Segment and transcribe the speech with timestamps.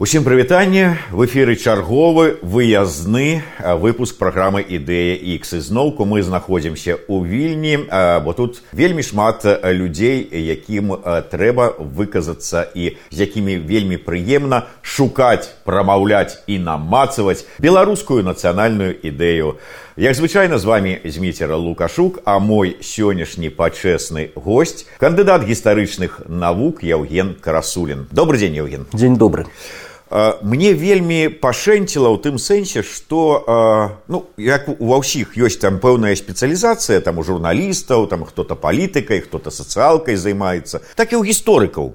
[0.00, 7.90] Усім прывітанне в эфіры чарговы выязны выпуск праграмы ідэя X ізноўку мы знаходзімся ў вільні
[8.22, 16.46] бо тут вельмі шмат людзей якім трэба выказацца і з якімі вельмі прыемна шукаць прамаўляць
[16.46, 19.58] і намацаваць беларускую нацыянальную ідэю.
[19.98, 27.34] Як звычайна з вами зміцера лукашук а мой сённяшні пачэсны гость кандыдат гістарычных навук яўген
[27.42, 29.50] карасулін добрый дзень евген дзень добры
[30.10, 37.04] мне вельмі пашэнціла ў тым сэнсе што ну як ва ўсіх ёсць там пэўная спецыялізацыя
[37.04, 41.92] там у журналістаў там хто-то палітыкай хто-то сацыялкай займаецца так і ў гісторыкаў.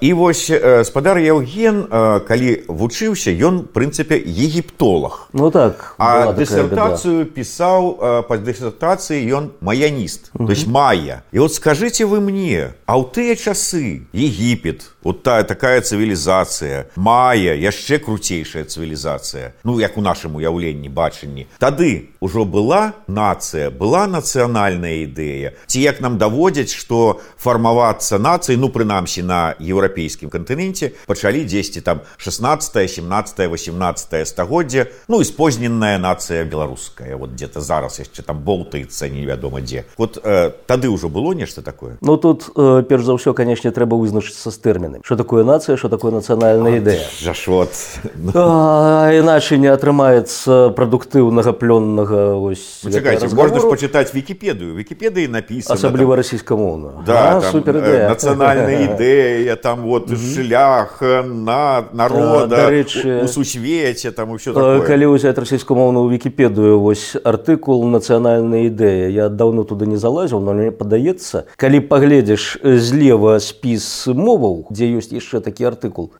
[0.00, 0.46] І вось
[0.86, 1.90] спадар яўген
[2.30, 10.50] калі вучыўся ён прынцыпе егіптолог ну так а дысертацыю пісаў па дысертацыі ён маяніст то
[10.54, 15.82] есть мая і вот скажыце вы мне а ў тыя часы егіпет вот тая такая
[15.82, 21.46] цывілізацыя ма мае яшчэ круцейшая цывілізацыя ну як у нашым уяўленні бачанні.
[21.58, 25.56] Тады ўжо была нацыя была нацыянальная ідэя.
[25.66, 32.04] Ці як нам даводзяць што фармавацца нацыі ну прынамсі на еўрапейскім кантыненце пачалі дзесьці там
[32.18, 37.16] 16 17 18 стагоддзя ну і спозненная нацыя беларуская.
[37.16, 39.86] Вот где-то зараз яшчэ там болтаецца невядома дзе.
[39.96, 41.96] Вот э, тады ўжо было нешта такое?
[42.00, 45.04] Ну тут э, перш за ўсё канешне трэба вызначыцца з тэрмінамі.
[45.04, 47.70] Что такое нацыя что такое нацыянальная ідэя жашот
[48.10, 57.80] іначай не атрымаецца прадуктыўнага плённага можна ж пачытаць вікіпедыю вікіпедыі напісана асабліва расійскамоўна да, супер
[57.80, 64.54] нацыянальная ідэя там вот шлях на народа рэчы у сусвеце там усё
[64.86, 70.70] калі ўзяць расійскамоўную вікіпедыю вось артыкул нацыянальная ідэя я даўно туды не залазіў но мне
[70.70, 76.12] падаецца калі пагледзіш злева спіс моваў дзе ёсць яшчэ такі артыкул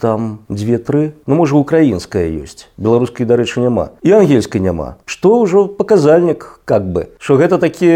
[0.00, 1.12] там две-тры.
[1.26, 7.10] Ну можа украінская ёсць беларускай дарэчы няма і ангельскай няма што ўжо паказальнік как бы.
[7.18, 7.90] Что гэта такі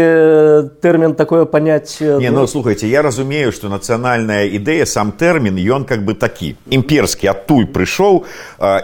[0.83, 6.03] тэрмін такое паняцце не ну слухайте я разумею что нацыянальная ідэя сам тэрмін ён как
[6.03, 8.27] бы такі імперскі адтуль прыйшоў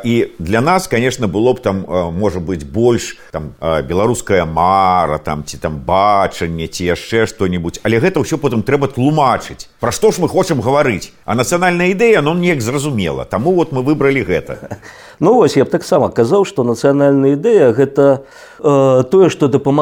[0.08, 1.84] і для нас конечно было б там
[2.16, 8.24] можа быть больш там беларуская мара там ці там бачанне ці яшчэ што-нибудь але гэта
[8.24, 9.68] ўсё потым трэба тлумачыць.
[9.84, 11.12] Пра што ж мы хочам гаварыць?
[11.26, 13.26] А нацыянальная ідэя но неяк зразумела.
[13.26, 14.80] Таму вот мы выбралі гэта.
[15.20, 18.24] Ну вось я б таксама казаў што нацыянальная ідэя гэта
[18.58, 19.81] э, тое што дапамагае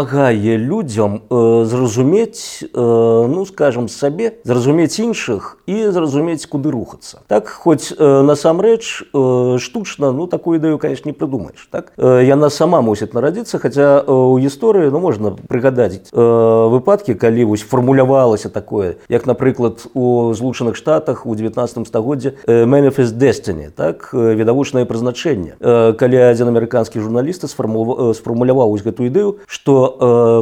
[0.57, 7.21] людзям э, зразумець э, ну скажем сабе зразумець іншых і зразумець куды рухацца.
[7.27, 11.93] Так хоць э, насамрэч э, штучна ну такую ідэю конечно не прыдумаеш так?
[11.97, 17.45] Э, яна сама мусіць нарадзіцца хаця э, у гісторыі ну можна прыгадаць э, выпадкі калі
[17.45, 24.09] вось фармулявалася такое як напрыклад у злучаных штатах у 19 стагоддзе э, manifest destiny так?
[24.13, 25.39] Э, відавочнае прызначэнне.
[25.59, 29.88] Рашэнне калі адзін амерыканскі журналіст сфармуляваў гэтую ідэю што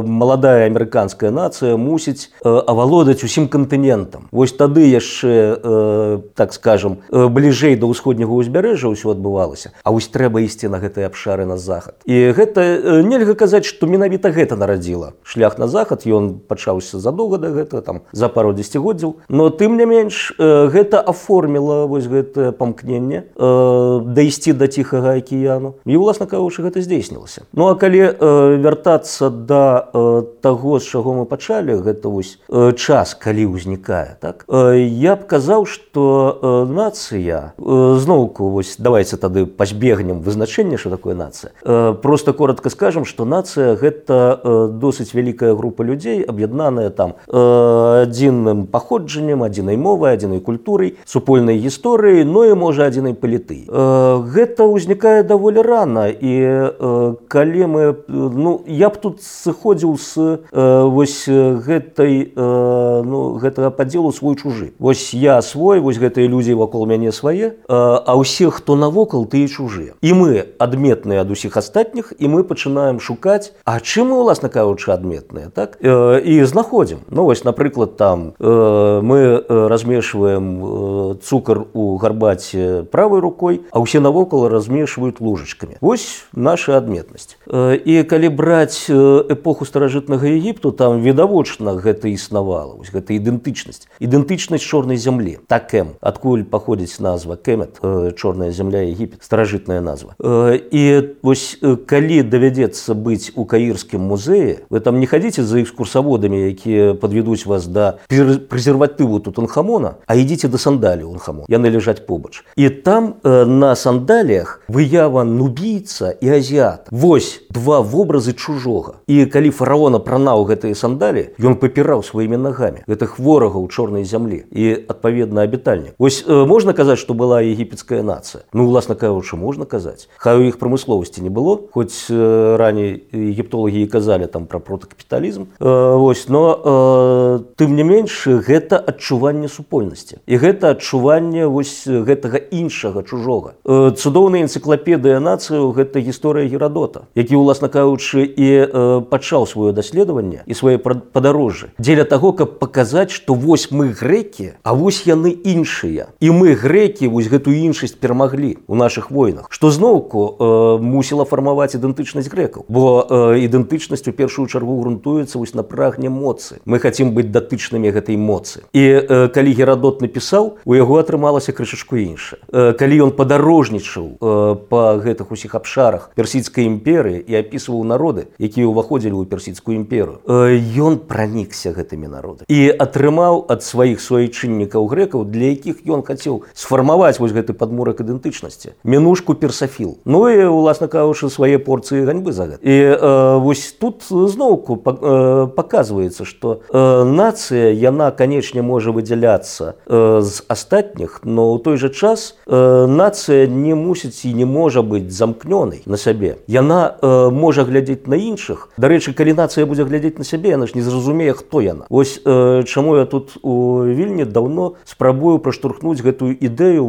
[0.04, 8.32] маладая амерыканская нацыя мусіць авалодаць усім кантынентам вось тады яшчэ так скажем бліжэй да ўсходняга
[8.32, 11.96] ўзбярэжжа ўсё адбывалася А вось трэба ісці на гэтай абшары на захад.
[12.04, 16.04] І гэта нельга казаць што менавіта гэта нарадзіла шлях на захад.
[16.04, 21.86] Ён пачаўся задоўга да гэта там за пару дзегоддзяў но тым не менш гэта аформіла
[21.86, 25.76] вось гэтае памкненне дайсці да ціхага акіяну.
[25.84, 27.46] І уласна кажучы гэта здзейснілася.
[27.52, 32.72] Ну а калі э, вяртацца да э, таго з чаго мы пачалі гэта вось э,
[32.72, 34.44] час калі ўзнікае так?
[34.48, 40.90] Э, я б казаў что э, нацыя э, зноўку вось давайте тады пазбегнем вызначэння что
[40.90, 41.52] такое нацыя.
[41.64, 48.02] Э, просто коротко скажем что нацыя гэта э, досыць вялікая група людзей аб'яднаная там э,
[48.08, 53.66] адзіным паходжаннем адзінай мовай адзінай культурай супольнай гісторыі но і можа адзінай паліты.
[53.68, 56.34] Э, гэта ўзнікае даволі рана і
[56.78, 63.70] э, калі мы ну я б тут сыходзіў з э, вось гэтай э, ну, гэтага
[63.70, 68.50] падзелу свой чужы вось я свой вось гэтыя людзі вакол мяне свае э, а ўсе
[68.50, 73.78] хто навокал тыя чужыя і мы адметныя ад усіх астатніх і мы пачынаем шукаць а
[73.80, 79.44] чым мы уласна кажучы адметныя так э, і знаходзім ну вось напрыклад там э, мы
[79.48, 85.76] размешваем э, цукар у гарбаце правой рукой а ўсе навокал его размешивают ложечками.
[85.80, 87.36] Вось наша адметнасць.
[87.84, 88.86] І калі браць
[89.28, 93.88] эпоху старажытнага Егіпту, там відавочна гэта існавала, вось гэта ідэнтычнасць.
[94.00, 95.38] ідэнтычнасць чорнай зямлі.
[95.46, 97.80] Такэм, адкуль паходзіць назва Кэмет,
[98.16, 100.14] чорная зямля Егіпет, старажытная назва.
[100.20, 106.94] І вось калі давядзецца быць у каірскім музеі, вы там не хадзіце за экскурсаводамі, якія
[106.94, 111.46] падведуць вас да прэзерватыву тутанхамона, а ідзіце да сандалі унхамон.
[111.48, 112.44] Яны ляжаць побач.
[112.56, 116.88] І там э, на сандаліях выява нубійца і азіат.
[116.90, 118.97] Вось два вобразы чужога.
[119.08, 122.84] І калі фараона пранаў гэтыя сандалі, ён папіраў сваімі нагамі.
[122.84, 125.96] Гэта хворага ў чорнай зямлі і адпаведна абітальнік.
[125.96, 128.44] Вось э, можна казаць, што была егіпецкая нацыя.
[128.52, 130.12] Ну уласна кажучы, можна казаць.
[130.20, 135.56] Хай у іх прамысловасці не было, хоць э, раней егіптолагі і казалі там пра протакапіталізм.
[135.56, 140.20] Э, вось, но э, тым не менш гэта адчуванне супольнасці.
[140.28, 143.56] І гэта адчуванне вось гэтага іншага чужога.
[143.64, 150.42] Э, цудоўная энцыклапедыя нацыю гэта гісторыя герадота, які уласна кажучы і э, пачаў сваё даследаванне
[150.46, 151.70] і свае падарожжы.
[151.78, 156.10] Дзеля таго, каб паказаць, што вось мы грэкі, а вось яны іншыя.
[156.20, 159.46] І мы грэкі вось гэтую іншасць перамаглі ў нашых войнах.
[159.50, 165.54] Што зноўку э, мусіла фармаваць ідэнтычнасць грэкаў, бо э, ідэнтычнасць у першую чаргу грунтуецца вось
[165.54, 166.58] на прагне моцы.
[166.64, 168.64] Мы хацім быць датычнымі гэтай моцы.
[168.72, 172.40] І э, калі герадот напісаў, у яго атрымалася крышачку іншае.
[172.48, 178.66] Э, калі ён падарожнічаў э, па гэтых усіх абшарах персідскай імперыі і апісваў народы, якія
[178.66, 185.24] ўваходзілі ў персідскую імперыю, э, ён пранікся гэтымі народамі і атрымаў ад сваіх суайчыннікаў грэкаў,
[185.28, 188.78] для якіх ён хацеў сфармаваць вось гэты падмурак ідэнтычнасці.
[188.84, 189.98] Мінушку персафіл.
[190.04, 192.62] Ну і уласна кажучы свае порцыі ганьбы за гэта.
[192.62, 200.42] І э, вось тут зноўку паказваецца, што э, нацыя яна, канечне, можа выдзяляцца э, з
[200.48, 205.82] астатніх, но ў той жа час э, нацыя не мусіць і не можа быць замкнёнай
[205.86, 206.38] на сябе.
[206.46, 208.70] Яна э, можа глядзець на іншых.
[208.78, 211.90] Дарэчы, калі нацыя будзе глядзець на сябе, яна ж не зразумее, хто яна.
[211.90, 216.86] Вось э, чаму я тут у вільні даўно спрабую праштурхнуць гэтую ідэю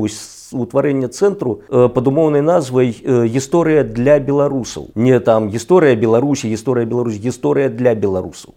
[0.53, 7.69] утварэння цэнтру пад умоўнай назвай гісторыя для беларусаў не там гісторыя беларусі гісторыя беларусь гісторыя
[7.69, 8.53] для беларусаў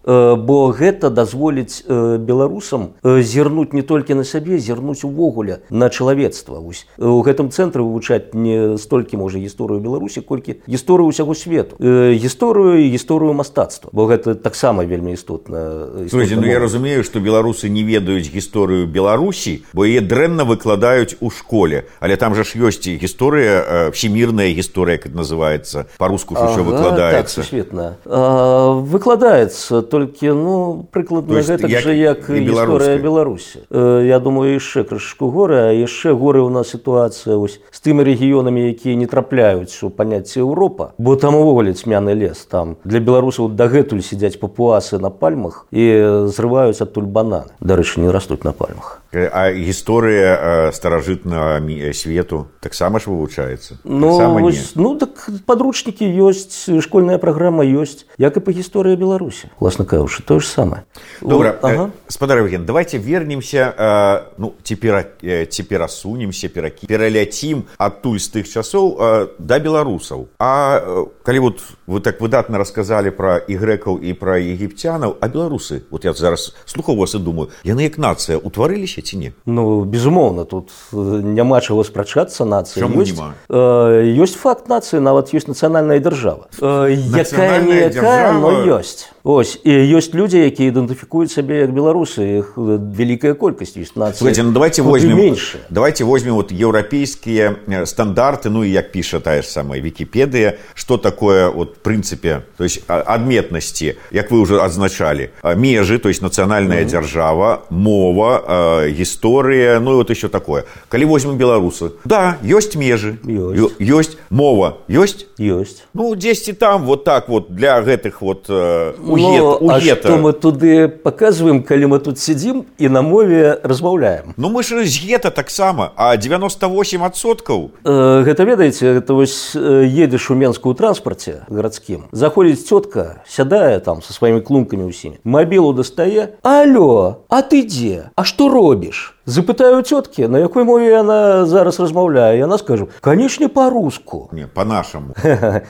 [0.47, 7.21] бо гэта дазволіць беларусам зірнуць не толькі на сябе зірнуць увогуле на чалавецтва вось у
[7.21, 13.89] гэтым цэнтры вывучаць не столькі можа гісторыю беларусі колькі гісторыю ўсяго свету гісторыю гісторыю мастацтва
[13.93, 19.85] бо гэта таксама вельмі істотна ну, я разумею што беларусы не ведаюць гісторыю беларусі бо
[19.85, 25.13] яе дрэнна выкладаюць у школе але там же ж ёсць гісторыя э, всемірная гісторыя как
[25.13, 27.41] называется по-руску ага, ўсё выкладаецца.
[27.41, 33.65] так, светна выкладаецца толькі ну прыкладна гэта як, же як гісторыя беларусі.
[33.69, 38.03] Э, я думаю яшчэ крышку горы а яшчэ горы у нас сітуацыя ось з тымі
[38.03, 40.93] рэгіёнамі якія не трапляюць у паняцце Еўропа.
[40.97, 46.81] Бо там увогуле цьмяны лес там для беларусаў дагэтуль сядзяць папуасы на пальмах і зрываюць
[46.81, 47.53] адтуль бананы.
[47.59, 49.01] Дарэчы не растуць на пальмах.
[49.13, 51.59] А гісторыя старажытна
[51.93, 58.41] свету таксама ж вывучаецца ну, вось, ну так подручнікі ёсць школьная праграма ёсць як і
[58.43, 59.49] па гісторыі беларусі.
[59.59, 60.83] Власна кажучы то ж самае.
[61.21, 61.89] Добра ага.
[62.07, 65.17] спадарген давайте вернемся ну цяпер
[65.49, 68.99] ці перасунемся перакі пераляцім адтуль з тых часоў
[69.39, 75.17] да беларусаў а калі вот вы так выдатна расказалі пра і грэкаў і пра егіпцянаў
[75.19, 79.31] а беларусы вот я зараз слухаў вас і думаю яны як нацыя утварыліся ці не?
[79.45, 86.03] Ну безумоўна тут няма чаго спрачацца нацыя ёсць, э, ёсць факт нацыі нават ёсць нацыянальная
[86.03, 91.71] дзяржава э, якая не якая но ёсць ось і ёсць людзі якія ідэнтыфікуюць сабе як
[91.71, 95.63] беларусы іх вялікая колькасць ёсць нацыя ну, давайте возьмем меньше.
[95.69, 100.97] давайте возьмем вот еўрапейскія э, стандарты ну і як піша тая ж самая вікіпедыя что
[100.97, 106.85] такое вот прынцыпе то есть адметнасці як вы уже адзначалі межы то есть нацыянальная mm
[106.85, 106.91] -hmm.
[106.91, 108.43] дзяржава мова
[108.91, 110.63] гісторыя ну вот еще такое.
[110.89, 117.03] Калі возьмем беларусы да ёсць межы ёсць, ёсць мова ёсць ёсць ну дзесьці там вот
[117.03, 119.75] так вот для гэтых вот э, Но, угета.
[119.75, 124.63] а что мы туды показываем калі мы тут сидзім і на мове размаўляем ну мы
[124.63, 130.35] ж з гета таксама а 98 адсоткаў э, гэта ведаеце это вось э, едзеш у
[130.35, 137.41] менскую транспарце гарадскім заходзіць цётка сядае там со сваімі клункамі ўсімі мабілу дастае алё а
[137.41, 142.89] ты дзе а што робіш запытаю цёткі на якой мове яна зараз размаўляе яна скажу
[143.01, 145.15] канечне по-руску не по-нашаму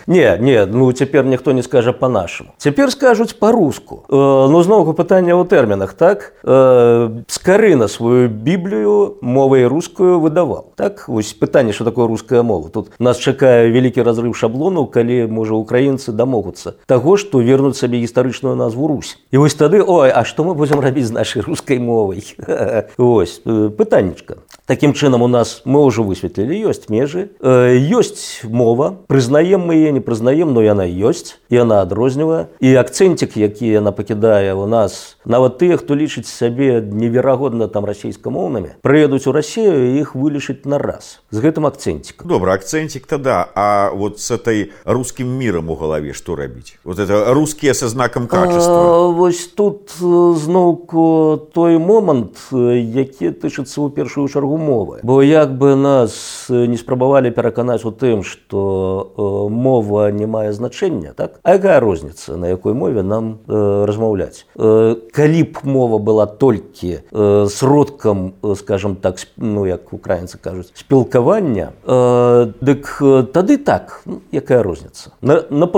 [0.07, 4.15] не не ну цяпер ніхто не скажа по-нашаму цяпер скажуць по-руску э,
[4.49, 6.33] ну зноўку пытання ў тэрмінах так?
[6.43, 11.07] Э, скары на сваю біблію мовай рускую выдавал так?
[11.07, 12.69] Вось пытанне что такое руская мова.
[12.69, 18.55] Тут нас чакае вялікі разрыв шаблонаў калі можа украінцы дамогуцца таго што вернуць сабе гістарычную
[18.55, 22.23] назву Русь і вось тады ой а што мы будзем рабіць з нашай рускай мовай
[22.97, 29.03] ось Э, пытаннічка Такім чынам у нас мы ўжо высветлілі ёсць межы э, ёсць мова.
[29.11, 34.55] Прызнаем мы яе не прызнаем но яна ёсць яна адрознівае і акцэнцік які яна пакідае
[34.55, 40.65] у нас нават тыя хто лічыць сябе неверагодна там расійскамоўнымі прыедуць у рассею іх вылішыць
[40.65, 41.21] на раз.
[41.31, 46.35] З гэтым акцэнцік добра акцэнцік тада а вот с этой русскім мірам у галаве што
[46.35, 49.11] рабіць вот это рускія са знакам качества.
[49.11, 54.99] Вось тут зноўку той момант які тычыцца ў першую чаргу мовы.
[55.03, 61.39] Бо як бы нас не спрабавалі пераканаць у тым што мова не мае значэння так?
[61.43, 64.45] А якая розніца на якой мове нам э, размаўляць?
[64.55, 71.71] Э, калі б мова была толькі э, сродкам скажем так ну як украінцы кажуць спілкавання
[71.85, 72.97] э, дык
[73.31, 75.69] тады так ну, якая розніца на, на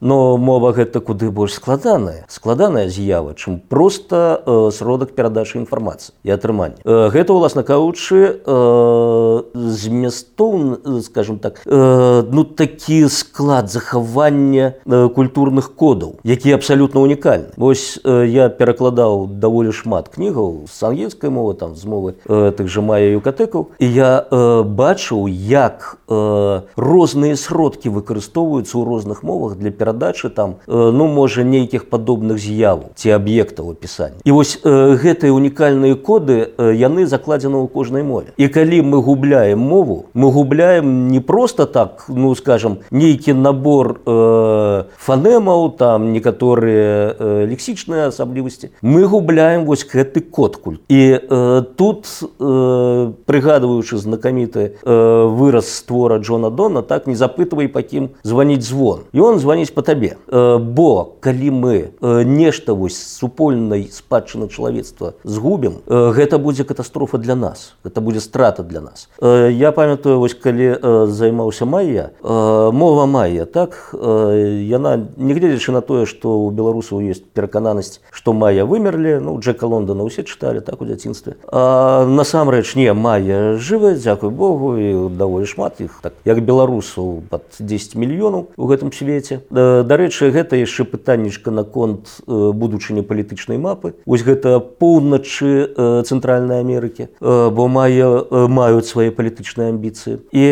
[0.00, 6.30] но мова гэта куды больш складаная складаная з'ява чым просто э, сродак перадачы інфармацыі і
[6.30, 6.78] атрымання.
[6.84, 15.74] Э, гэта уласна каучы э, змястоў скажем так э, ну такі склад захавання э, культурных
[15.74, 17.50] кодаў які абсалютна унікальны.
[17.56, 22.68] Восьось э, я перакладаў даволі шмат кнігаў з ангельскай мовы там з мовы э, тых
[22.68, 23.72] жа мае юкатэкаў.
[23.80, 30.60] І я э, бачыў як э, розныя сродкі выкарыстоўваюцца ў розных мовах для перадачы там
[30.68, 34.20] э, ну можа нейкіх падобных з'яваў ці аб'ектаў апісання.
[34.28, 38.36] І вось э, гэтыя унікальныя коды э, яны закладзены ў кожнай мове.
[38.36, 44.84] І калі мы губляем мову мы губляем не просто так ну скажем нейкі набор э,
[45.00, 52.06] фанемаў там некаторыя э, лексічныя асаблівасці мы губляем вось гэты код куль і э, тут
[52.40, 59.00] э, прыгадваючы знакаміты э, выраз створа Джона Дона так не запытвай па кім званіць звон.
[59.12, 60.16] І он званіць по табе.
[60.28, 67.18] Э, бо калі мы э, нешта вось супольнай спадчыны чалавецтва згубім э, гэта будзе катастрофа
[67.18, 67.74] для нас.
[67.84, 69.08] Это будзе страта для нас.
[69.20, 75.72] Э, я памятаю вось калі э, займаўся майя э, мова майя так э, яна нягледзячы
[75.72, 80.64] на тое што у беларусаў есть перакананасць што майя вымерлі ну джека лондона усе чыталі
[80.64, 86.40] так у дзяцінстве насамрэч не майя жывая дзякуй богу і даволі шмат іх так як
[86.40, 89.44] беларусаў под 10 мільёнаў у гэтым свеце.
[89.52, 93.92] Дарэчы гэта яшчэ пытаннічка наконт будучыні палітычнай мапы.
[94.06, 95.68] Ось гэта поўначы
[96.08, 100.24] цэнтральнай Амерыкі бо мае маюць свае палітычныя амбіцыі.
[100.32, 100.44] І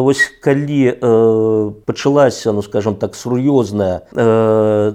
[0.00, 0.96] вось калі
[1.84, 4.08] пачалася ну скажем так сур'ёзная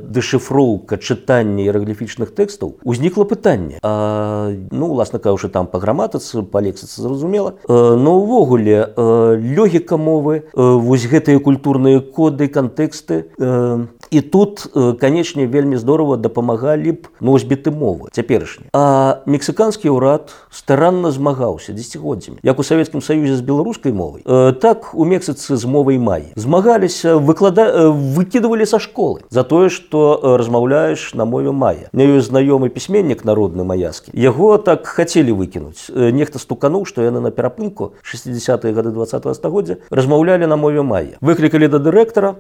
[0.02, 3.80] дэшыфроўка чытання іерагліфічных тэкстаў узнікла пытанне.
[3.84, 11.06] А, ну уласна кажучы там па граматыцы па лексіцы зразумела но ўвогуле лёгіка мовы вось
[11.06, 14.68] гэтыя культурныя коды кантэксты і тут
[15.00, 18.72] канечне вельмі здорово дапамагалі б носьбіты мовы цяперашні.
[18.74, 24.24] А мексіканскі ўрад старанна змагаўся дзегоддзямі як у савецкім саюзе з беларускай мовай
[24.62, 26.32] так у мексыцы з мовай май.
[26.36, 31.90] Змагаліся выклада выкідывалі са школы за тое што размаўляеш на мове мая.
[31.94, 35.90] Не ёсць знаёмы пісьменнік народны маяскі яго так хацелі выкінуць.
[35.90, 41.68] Нехта стукануў што яны на перапынку 60 гады 20 стагоддзя размаўлялі на мове мая выклікалі
[41.68, 42.36] да дырэктара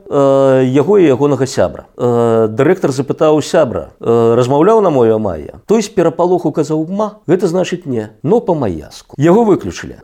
[0.63, 1.89] яго і ягонага сябра.
[1.97, 8.13] Дырэктар запытаў сябра размаўляў на мове мая той з перапалоху казаў ма гэта значыць не
[8.23, 9.97] но по маяску яго выключылі.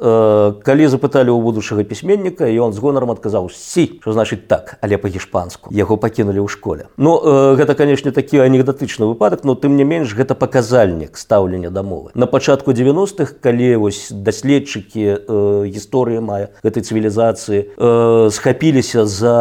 [0.65, 4.97] Калі запыталі ў будучага пісьменніка і он з гонарам адказаў сі що значыць так але
[4.97, 6.89] па-гішпанску яго пакінулі ў школе.
[6.97, 7.19] Ну
[7.55, 12.71] гэта канешне такі анекдатычны выпадак но тым не менш гэта паказальнік стаўлення дамовы на пачатку
[12.77, 19.35] 90-х калі вось даследчыкі гісторыі мая гэтай цывілізацыі схапіліся за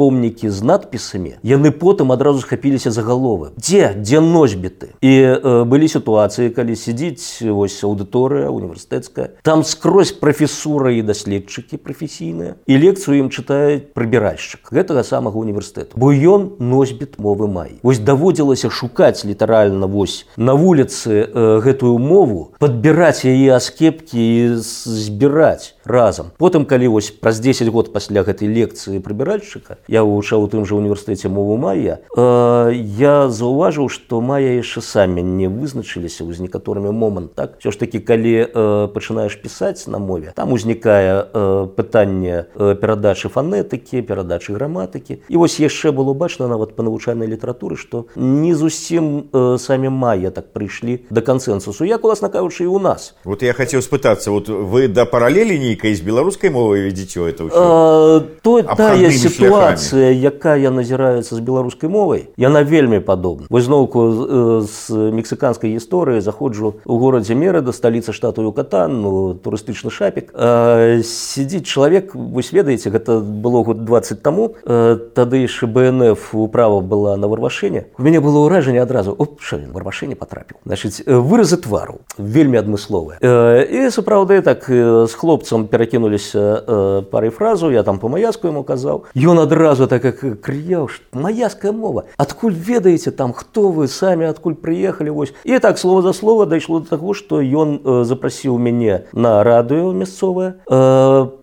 [0.00, 3.52] помнікі з надпісамі яны потым адразу схапіліся за галовы.
[3.56, 3.92] Дзе?
[3.98, 4.96] Дзе носьбіты?
[5.02, 9.42] І былі сітуацыі калі сядзіць вось аўдыторыя універсітэцкая.
[9.42, 16.14] Там скрозь прафесура і даследчыкі прафесійныя і лекцыю ім чытаюць прыбіральшчык гэтага самага універсітэту бо
[16.14, 23.24] ён носьбіт мовы май вось даводзілася шукаць літаральна вось на вуліцы э, гэтую мову падбіраць
[23.24, 29.78] яе аскепкі і збіраць разам потым калі вось праз 10 год пасля гэтай лекцыі прыбіральшчыка
[29.88, 35.22] я вывучаў у тым жа універсітэце мову мая э, я заўважыў што мая яшчэ самі
[35.22, 37.58] не вызначыліся з некаторымі момант так?
[37.58, 43.28] Все ж таки калі э, пачынаеш пісаць на мове там узнікае э, пытанне э, перадачы
[43.28, 45.22] фанетыкі перадачы граматыкі.
[45.28, 50.30] І вось яшчэ было бачна нават па навучальнай літаратуры што не зусім э, самі мая
[50.30, 53.14] так прыйшлі да кансенсусу як уласна кажучы і у нас.
[53.24, 58.20] Вот я хацеў спытацца вот вы да паралелі нейкай з беларускай мовай вядзіце это э,
[58.40, 65.76] то тая сітуацыя якая назіраецца з беларускай мовай яна вельмі падобна вось зноўку з мексіканскай
[65.76, 72.52] гісторыі заходжу у горадзе меры да сталіцы штату юкатан ну, турыстычны шапік сядзіць чалавек вось
[72.56, 78.24] ведаеце гэта было год 20 таму тады яшчэ бнф управа была на варвашыне у мяне
[78.24, 85.12] было ўражанне адразу опшалін варвашыне патрапіў значыць выразы твару вельмі адмысловыя і сапраўды так з
[85.12, 90.88] хлопцам перакінуліся парай фразу я там по маяску ему казаў ён адразу так как крыяў
[91.12, 96.12] маяская мова адкуль ведаеце там хто вы самі адкуль прыехалі вось і так слова за
[96.12, 100.54] слова дайшло до таго што ён запрасіў мяне на радыё мясцовае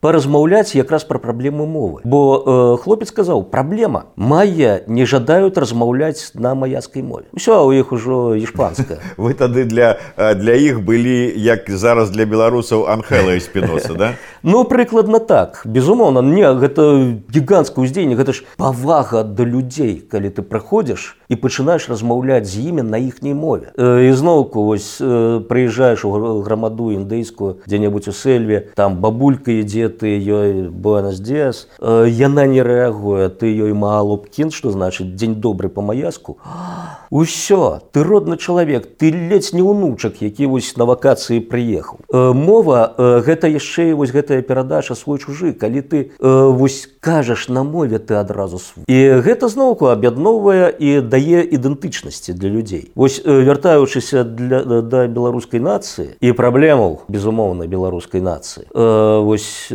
[0.02, 2.02] паразмаўляць якраз пра праблемы мовы.
[2.04, 8.36] Бо хлопец сказаў праблема мая не жадаюць размаўляць на маяскай мове ўсё у іх ужо
[8.36, 14.13] іспанская вы тады для для іх былі як зараз для беларусаў анхела спіноса да
[14.44, 15.62] ну прыкладна так.
[15.66, 21.90] Безумоўна не гэта гіганцкае ўздзеянне гэта ж павага да людзей калі ты праходзіш і пачынаеш
[21.90, 23.74] размаўляць з імі на іхняй мове.
[23.78, 31.18] Ізноўку вось прыязджаеш у грамаду індыйскую дзе-небудзь у сельве там бабулька ідзе ты ёй буэнас
[31.18, 36.38] дзес яна не рэагуе ты ёй малопкін што значыць дзень добры по маяску
[37.10, 42.00] усё ты родны чалавек ты ледзь не ўнучак які вось на вакацыі прыехаў.
[42.14, 42.94] Мова
[43.26, 48.16] гэта яшчэ і вось гэтая перадача свой чужы калі ты вось кажаш на мове ты
[48.16, 55.08] адразу свой і гэта зноўку аб'ядноўвае і дае ідэнтычнасці для людзей вось вяртаючыся для да
[55.08, 59.70] беларускай нацыі і праблемаў безумоўна беларускай нацыі вось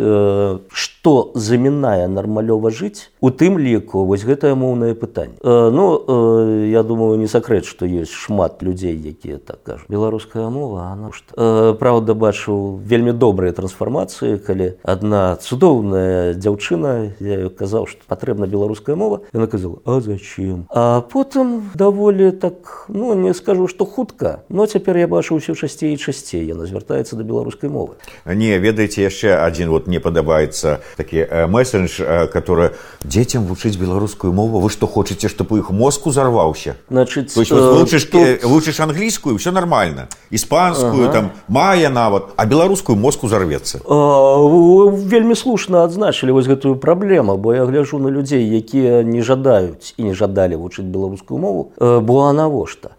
[0.73, 5.39] што замінае нармалёва жыць у тым ліку вось гэтае моўнае пытанне.
[5.43, 11.13] Ну я думаю не сакрэт што ёсць шмат людзей якія так кажу беларуская мова она
[11.13, 18.97] што праўда бачыў вельмі добрыя трансфармацыі калі адна цудоўная дзяўчына я казаў што патрэбна беларуская
[18.97, 21.28] мова яна казала а зачем а потым
[21.75, 26.47] даволі так ну не скажу што хутка но цяпер я бачу ўсё часцей і часцей
[26.47, 28.01] яна звяртаецца да беларускай мовы.
[28.25, 32.01] Не ведаеце яшчэ адзін вот мне падабаецца такі месендж
[32.33, 32.73] который
[33.05, 36.77] дзецям вучыць беларускую мову вы што хочаце чтобы іх мозг узарваўся?
[36.89, 38.45] Значит вучыш тут...
[38.45, 41.13] вучыш англійскую все нормально іспанскую ага.
[41.13, 47.65] там мая нават а беларускую мозг узарвецца вельмі слушна адзначылі вось гэтую праблему бо я
[47.65, 52.95] гляжу на людзей якія не жадаюць і не жадалі вучыць беларускую мову была навошта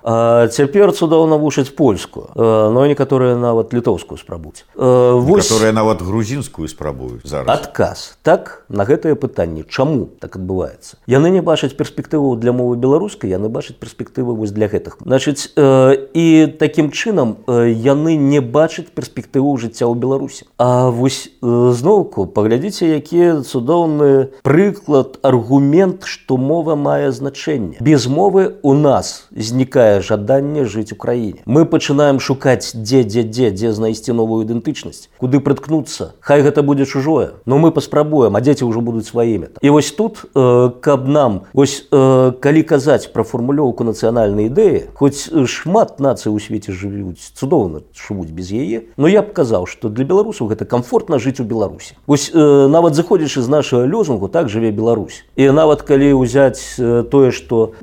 [0.52, 7.48] цяпер цудоўна вучыць польскую но некаторыя нават літоўскую спрабуць которые нават грузінскую спрабуюць зараз.
[7.50, 13.30] Адказ так на гэтае пытанне чаму так адбываецца яны не бачаць перспектыву для мовы беларускай
[13.30, 14.98] яны бачаць перспектывы вось для гэтых.
[15.06, 16.26] Значыць і
[16.60, 24.34] такім чынам яны не бачаць перспектыву жыцця ў беларусі а вось зноўку паглядзіце якія цудоўны
[24.44, 27.78] прыклад аргумент што мова мае значэнне.
[27.80, 31.46] Без мовы у нас знікае жаданне жыць у краіне.
[31.46, 36.18] Мы пачынаем шукаць дзе дзе дзе дзе знайсці новую ідэнтычнасць куды прыткнуцца.
[36.20, 40.26] Хай гэта будзе чужое но мы паспрабуем а дзеці ўжо будуць сваімі і вось тут
[40.34, 47.22] каб нам вось калі казаць пра фармулёўку нацыянальнай ідэі хоць шмат нацый у свеце жывуць
[47.38, 51.46] цудоўна жывуць без яе но я б казаў што для беларусаў гэта комфортна жыць у
[51.46, 51.96] беларусі.
[52.08, 55.24] Вось нават заходзячы з нашага лёзунгу так жыве Беларусь.
[55.36, 56.80] І нават калі ўзяць
[57.12, 57.74] тое што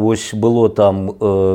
[0.00, 1.10] вось было там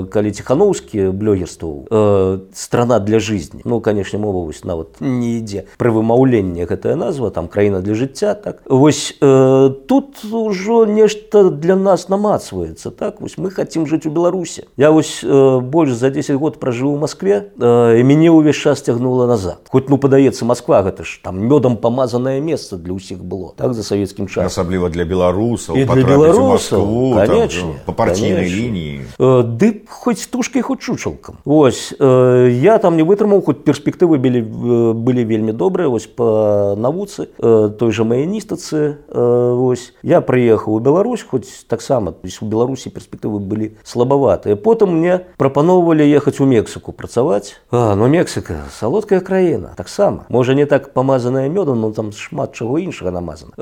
[0.10, 6.66] калі ціхановскі блёгерстваў страна для жизни ну канешне мова вось нават не ідзе пры вымаўленні
[6.66, 8.62] гэтая назва там краіна для жыцця так.
[8.66, 13.22] Вось э, тут ужо нешта для нас намацваецца так.
[13.22, 17.00] Вось мы хотим жыць у беларусе я вось э, больш за 10 год пражыву в
[17.00, 19.60] москве э, і мяне ўвесь час цягнула назад.
[19.70, 23.84] Хоть ну падаецца москва гэта ж там мёдам памазанае месца для ўсіх было так за
[23.84, 26.86] савецкім часам асабліва для беларусаў і для беларусаў
[27.26, 27.74] конечно.
[27.86, 33.42] по партійнай лініі э, ды хоць тушкай хоць чучалкам ось э, я там не вытрымаў
[33.46, 39.94] хоць перспектывы былі э, былі вельмі добрыя вось по навуцы той жа маяністацы ось.
[40.04, 46.40] Я прыехаў у Беларусь хоць таксама у беларусі перспектывы былі слабаватыя потым мне прапаноўвалі ехаць
[46.40, 51.92] у мексіку працаваць а, но мексика салодкая краіна таксама можа не так памазаная мёдам но
[51.92, 53.54] там шмат чаго іншага намазана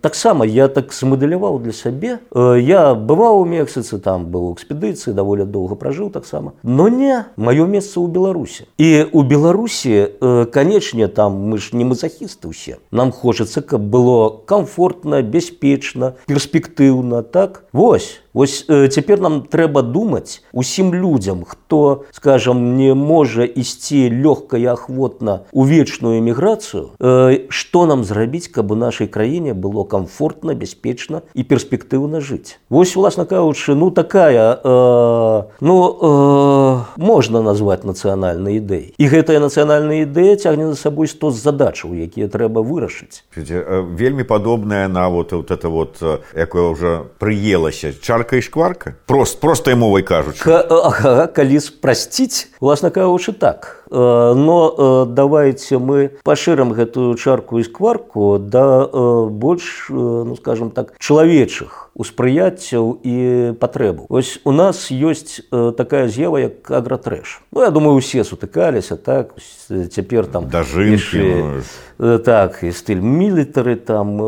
[0.00, 5.74] таксама я так змадэляваў для сябе я бываў у мексіцы там быў экспедыцыі даволі доўга
[5.80, 10.20] пражыў таксама но не маё месца ў беларусі і у беларусі
[10.52, 17.64] канечне там мы ж не мазахісты ўсе нам хочацца каб было комфортна бяспечна перспектыўна так
[17.72, 24.58] вось Вось э, цяпер нам трэба думаць усім людзям, хто скажам не можа ісці лёгка
[24.58, 30.58] і ахвотна ў вечную эміграцыю, э, што нам зрабіць, каб у нашай краіне было комфортна,
[30.58, 32.58] бяспечна і перспектыўна жыць.
[32.68, 36.53] Вось уласна кажучы, ну такая э, ну, э,
[36.98, 38.98] можна назваць нацыянальнай ідэй.
[38.98, 43.22] І гэтая нацыянальная ідэя цягне за сабой 100 задачаў, якія трэба вырашыць.
[43.38, 48.42] Э, вельмі падобная на вот, вот это вот, э, якое ўжо прыелася чар шкварка і
[48.42, 53.84] шкварка прост простай мовай кажуць калі спрасціць уласна кажучы так.
[53.90, 60.70] Э, но э, давайте мы пашырым гэтую чарку і скварку да э, больш ну скажем
[60.70, 64.06] так чалавечых успрыяццяў і патрэбу.
[64.08, 69.34] Ось у нас ёсць такая з'ява як агратрэш Ну я думаю усе сутыкаліся так.
[69.68, 71.62] Цяпер там дажынкі
[71.98, 74.18] так і стыль мілітары там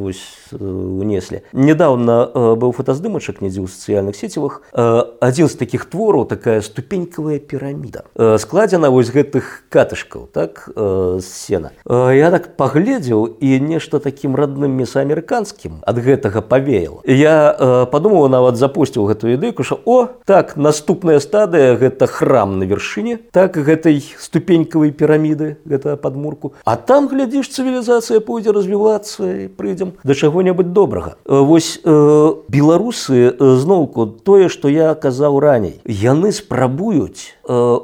[0.00, 1.42] вось унеслі.
[1.52, 4.62] Недавно быў фотаздымачак недзе ў сацыяльных сецівах.
[4.72, 8.04] Адзін з такіх твораў такая ступенькавая піраміда.
[8.38, 11.70] Складзена вось гэтых катышкаў так з сена.
[11.88, 17.00] Я так пагледзеў і нешта такім родным месаамерыканскім ад гэтага павеяла.
[17.08, 23.32] Я падумаў нават запусціў гэтую ідэйку що о так наступная стадыя гэта храм на вяршыні
[23.32, 26.52] так гэтай ступенькавай піраміды гэта падмурку.
[26.64, 34.48] А там глядзіш цывілізацыя пойдзе развівацца і прыйдзем да чаго-небудзь добрага вось беларусы зноўку тое
[34.48, 35.80] што я казаў раней.
[35.84, 37.32] Яны спрабуюць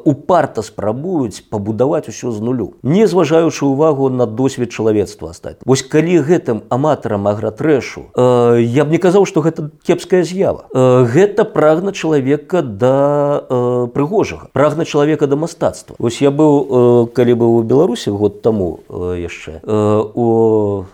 [0.05, 6.21] упарта спрабуюць пабудаваць усё з нулю не зважаючы ўвагу на досвед чалавецтва астаць вось калі
[6.25, 8.11] гэтым аматарам агратрэшу
[8.61, 10.67] я б не казаў што гэта кепская з'ява.
[10.73, 15.97] Гэта прагна чалавека да прыгожага прагна чалавека да мастацтва.
[15.99, 20.27] Ось я быў калі быў у беларусі год таму яшчэ у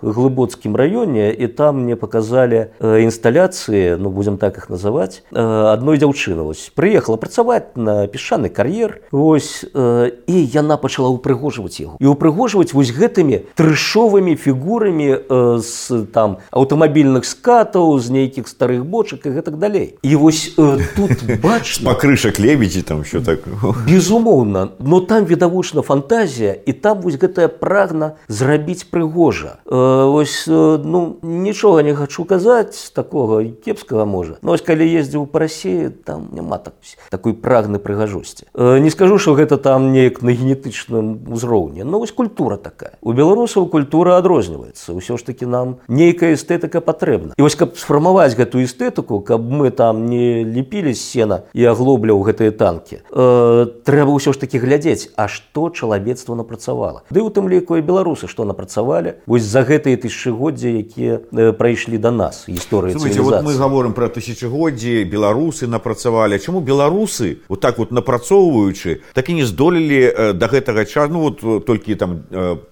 [0.02, 6.42] глыбоцкім раёне і там мне показалі інсталяцыі ну будзем так их называць адной дзяўчыны.
[6.42, 9.02] Вось прыехала працаваць на пешаны кар'ер.
[9.12, 12.00] Ось э, і яна пачала ўпрыгожваць яго.
[12.00, 19.28] І ўпрыгожваць вось гэтымі трышовымі фігурамі э, з там аўтамабільных скатаў з нейкіх старых бочак
[19.28, 20.00] і гэтак далей.
[20.00, 23.44] І вось э, тут бач пакрышак лебедзі там що так.
[23.88, 29.60] Безумоўна но там відавочна фантазія і там вось гэтая прагна зрабіць прыгожа.
[29.68, 29.76] Э,
[30.08, 34.40] ось э, ну нічога не хачу казаць такога кепскага можа.
[34.40, 36.74] Но ось калі ездзіў па рассеі там няма так
[37.10, 42.56] такой прагны прыгажосці не скажу что гэта там неяк на генетычным узроўні но вось культура
[42.56, 42.92] такая.
[43.02, 48.36] У беларусаў культура адрозніваецца ўсё ж таки нам нейкая эстэтыка патрэбна і вось каб сфармаваць
[48.36, 54.32] гэтую эстэтыку каб мы там не ліпілі сена і аглобляў гэтыя танки э, трэба ўсё
[54.32, 57.02] ж таки глядзець а што чалавецтва напрацавала.
[57.10, 59.20] Ды у тым ліку і беларусы што напрацавалі.
[59.26, 65.04] Вось за гэтыя тысячагоддзя якія э, прайшлі до нас гісторыі вот мы говорим про тысячагоддзі
[65.04, 66.38] беларусы напрацавалі.
[66.38, 71.20] Чаму беларусы вот так вот напрацоўваюць працоўваючы так і не здолелі да гэтага часу ну,
[71.20, 72.24] вот толькі там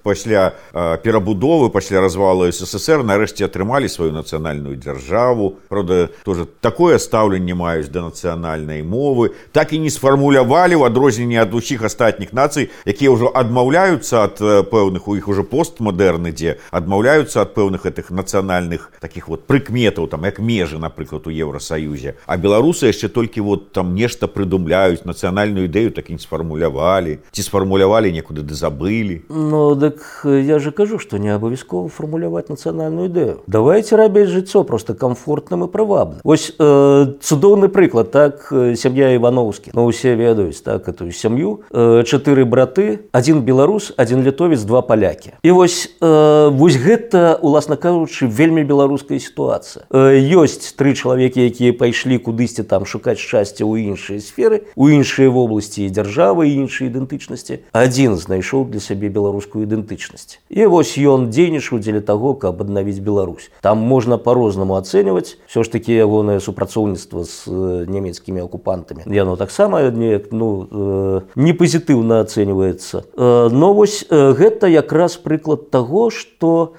[0.03, 5.57] пасля перабудовы пасля развалу ссср нарэшце атрымалі сваю нацыянальную дзяржаву.
[5.69, 9.33] Правда тоже такое стаўленне маюць да нацыянальнай мовы.
[9.53, 14.39] Так і не сфармулявалі ў адрозненне ад усіх астатніх нацый якія ўжо адмаўляюцца ад
[14.71, 20.25] пэўных у іх уже постмадэрны дзе адмаўляюцца ад пэўных гэтых нацыянальных таких вот прыкметаў там
[20.25, 25.71] як межы напрыклад у еўросаюзе а беларусы яшчэ толькі вот там нешта прыдумляюць нацыянальную нацыянальную
[25.71, 30.99] ідэю так і не сфармулявалі ці сфармулявалі некуды ды забылі Ну дык я же кажу
[30.99, 37.07] што не абавязкова фармуляваць нацыянальную ідэю давайте рабіць жыццё просто комфортным і прывабна Вось э,
[37.21, 43.43] цудоўны прыклад так сям'я івановскі но ну, усе ведаюць так эту сям'ю чатыры браты один
[43.43, 49.85] беларус один літовец два палякі і вось э, вось гэта уласна кажучы вельмі беларуская сітуацыя.
[49.91, 55.31] Э, ёсць тры чалавекі якія пайшлі кудысьці там шукаць шчасця ў іншыя сферы у іншыя
[55.31, 60.41] во вобласці дзяржавы і іншай ідэнтычнасці адзін знайшоў для сябе беларускую ідэнтычнасць.
[60.49, 63.53] І вось ён дзейнічаў дзеля таго каб аднавіць Беларусь.
[63.61, 67.45] Там можна по-рознаму ацэньваць все ж таки ягонае супрацоўніцтва з
[67.87, 69.05] нямецкімі акупантамі.
[69.07, 73.05] Яно таксама неяк ну не пазітыўна ацэньваецца.
[73.53, 76.75] Но вось гэта якраз прыклад таго что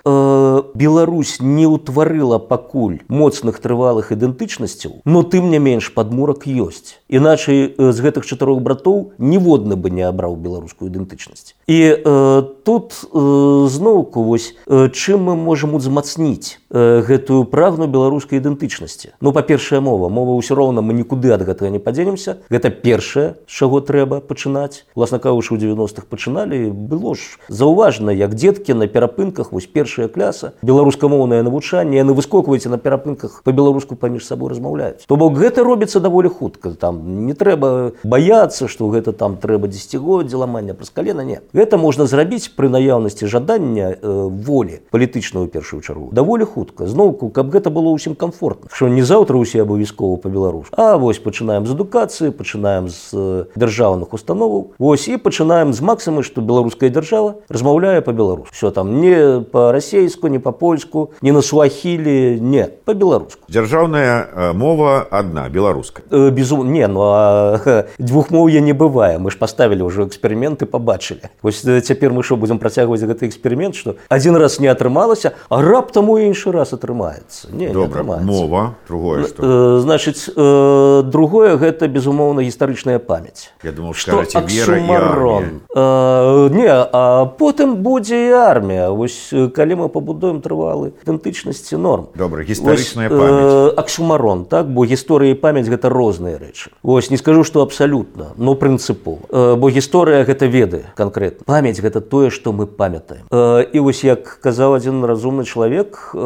[0.73, 6.97] Беларусь не ўтварыла пакуль моцных трывалых ідэнтычнасцяў но тым не менш падмурак ёсць.
[7.09, 11.55] Іначай з гэтых чатырох братоў ніводны бы не абраў беларускую ідэнтычнасць.
[11.67, 19.15] І э, тут э, зноўку вось э, чым мы можемм узмацніць гэтую прагну беларускай ідэнтычнасці.
[19.21, 20.09] Ну па-першая мова.
[20.09, 22.43] Мова ўсё роўна мы нікуды ад гэтага не падзенемся.
[22.51, 24.83] Гэта першае з чаго трэба пачынаць.
[24.95, 26.71] Власна каўшы у 90-х пачыналі.
[26.71, 32.77] Было ж заўважна як дзеткі на перапынках вось першая кляса беларускамоўнае навучанне яны выскокваеце на
[32.77, 35.07] перапынках по-беларуску паміж сабой размаўляюць.
[35.07, 36.75] То бок гэта робіцца даволі хутка.
[36.75, 41.23] Там не трэба баяцца што гэта там трэба дзесяцігоддзя ламання праз калена.
[41.23, 41.39] Не.
[41.53, 46.09] Гэта можна зрабіць пры наяўнасці жадання э, волі палітычную першую чаргу.
[46.11, 50.97] Даволі хутка зноўку каб гэта было ўсім комфортна що не заўтра усе абавязкова по-беларуску А
[50.97, 54.75] вось пачынаем з адукацыі пачынаем з дзяржаўных установаў.
[54.79, 60.39] Вось і пачынаем з максімы што беларуская дзяржава размаўляе по-беларуску все там не по-расейску не
[60.39, 66.01] по-польску не на суахілі не по-беларуску дзяржаўная мова одна беларуска.
[66.09, 69.19] Э, безу не ну а двухмоўя не бывае.
[69.19, 73.95] Мы ж поставілі ўжо эксперыменты побачылі вось цяпер мы що будзем працягваць гэты эксперымент что
[74.09, 79.25] один раз не атрымалася а раптам у іншы раз атрымаецца не, Добра, не мова другое
[79.25, 83.51] э, значыць э, другое гэта безумоўна гістарычная памяць.
[83.63, 88.89] Я думал, і аксюмарон э, не а потым будзе і армія.
[88.89, 92.07] Вось калі мы пабудуем трывалы ідэнтычнасці норм.
[92.15, 94.69] Добра, гістарычная э, аксюмарон так?
[94.69, 96.71] Бо гісторыя і памяць гэта розныя рэчы.
[96.83, 101.43] Вось не скажу што абсалютна но прынцыпова э, бо гісторыя гэта веды канкрэтна.
[101.45, 103.25] Памяць гэта тое што мы памятаем.
[103.31, 106.19] Э, і вось як казаў адзін разумны чалавек э,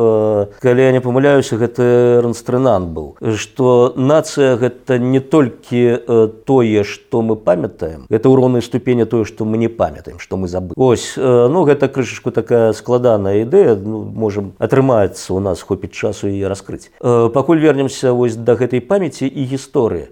[0.61, 7.21] калі я не памыляюся гэта ранстрынан быў што нацыя гэта не толькі э, тое што
[7.21, 11.15] мы памятаем это ў роўнай ступені тое што мы не памятаем што мы забы ось
[11.17, 16.39] э, ну гэта крышачку такая складаная ідэя ну, можем атрымаецца у нас хопіць часу і
[16.47, 16.91] раскрыць.
[17.01, 20.11] Э, пакуль вернемся вось да гэтай памяці і гісторыі.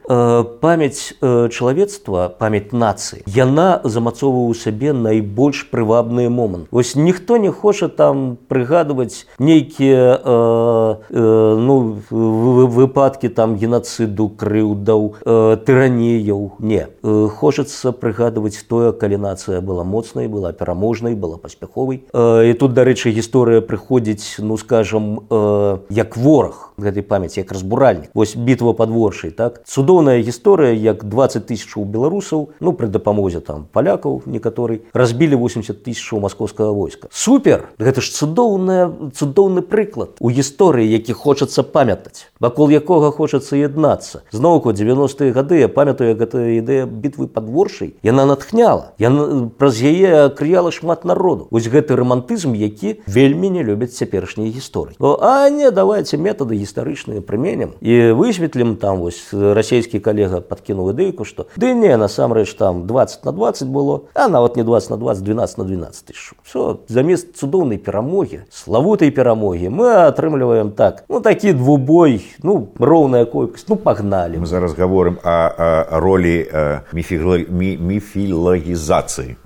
[0.62, 7.88] Памяць чалавецтва памяць нацыі яна замацоўвае ў сабе найбольш прывабныя момант вось ніхто не хоча
[7.88, 16.52] там прыгадваць нейкія э, э, ну вы- выпадкі там генацыду крыўдаў э, тыранеяў.
[16.60, 16.88] Не.
[17.04, 22.04] Э, хочацца прыгадваць тое калі нацыя была моцнай была пераможнай была паспяховай.
[22.13, 28.10] Э, і тут дарэчы гісторыя прыходзіць ну скажем э, як вораг гэтай памяці як разбуральнік
[28.13, 29.66] вось бітва падворшай так?
[29.66, 35.82] Цудоўная гісторыя як 20 тысяч у беларусаў ну пры дапамозе там палякаў некаторый разбілі 80
[35.82, 37.10] тысяч маскоўскага войска.
[37.10, 37.74] Супер!
[37.82, 44.70] Гэта ж цудоўная цудоўны прыклад у гісторыі які хочацца памятаць вакол якога хочацца яднацца зноўку
[44.70, 51.10] 90-е гады я памятаю гэта ідэя бітвы падворшай яна натхняла яна праз яе крыяла шмат
[51.10, 51.48] народу.
[51.50, 57.80] Вось гэты романтызм які вельмі не любяць цяперашнія гісторыі а не давайте метады гістарычныя прыменем
[57.80, 63.32] і высветлім там вось расійскі калега подкінуў ідэйку што ды не насамрэч там 20 на
[63.32, 67.77] 20 было а нават не 20 на 20 12 на 12 тысяч все замест цудоўнай
[67.77, 71.03] перамогі славутай перамогі мы атрымліваем так.
[71.10, 77.38] Ну такі двубой ну роўная колькасць ну пагналі мы зараз гаворым о, ролі э, міфігла...
[77.49, 77.77] мі...
[77.77, 79.38] міфілагізацыі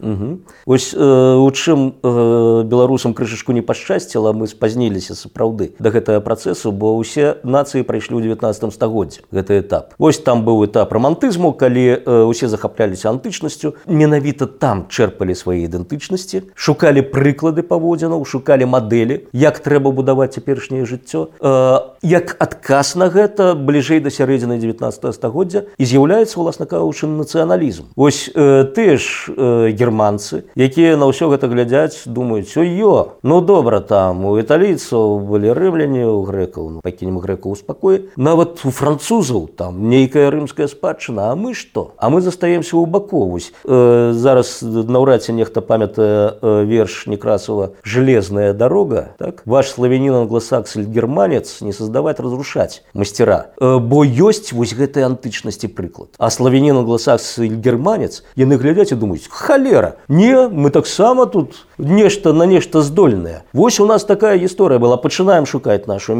[0.65, 6.71] Вось э, у чым э, беларусам крышачку не пашчасціла мы спазніліся сапраўды да гэтага працэсу
[6.71, 7.10] бо ўсе
[7.43, 9.93] нацыі прайшлі ў 19 стагоддзе гэты этап.
[9.97, 16.53] Вось там быў этап романтызму калі э, усе захапляліся антычнасцю менавіта там чэрпалі свае ідэнтычнасці
[16.55, 21.33] шукалі прыклады паводзінаў шукалі мадэлі як трэба будаваць цяперашняе жыццё.
[21.41, 27.93] Э, як адказ на гэта бліжэй да сярэдзіны 19 стагоддзя і з'яўляецца уласна кажучы нацыяналізм.
[27.95, 33.79] Вось э, ты ж э, германцы якія на ўсё гэта глядзяць думаюць ё ну добра
[33.79, 39.50] там у італійцаў былі рымляне у грэкаў ну, пакінем грэкаў у спакоі нават у французаў
[39.56, 45.26] там нейкая рымская спадчына а мы што а мы застаемся ў баковусь э, зараз наўрад
[45.26, 51.60] ці нехта памятае э, верш некрасова железная дорога так ваш славяне славянин англосакс или германец
[51.60, 57.56] не создавать разрушать мастера э, бо ёсць вось гэтай антычнасці прыклад а славянин англосакс или
[57.56, 63.80] германец яны глядзяць і думаюць халера не мы таксама тут нешта на нешта здольнае Вось
[63.80, 66.14] у нас такая гісторыя была пачынаем шукаць нашу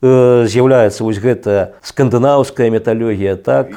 [0.00, 3.74] металлогію э, з'яўляецца вось гэтая скандынаўская металлогія так?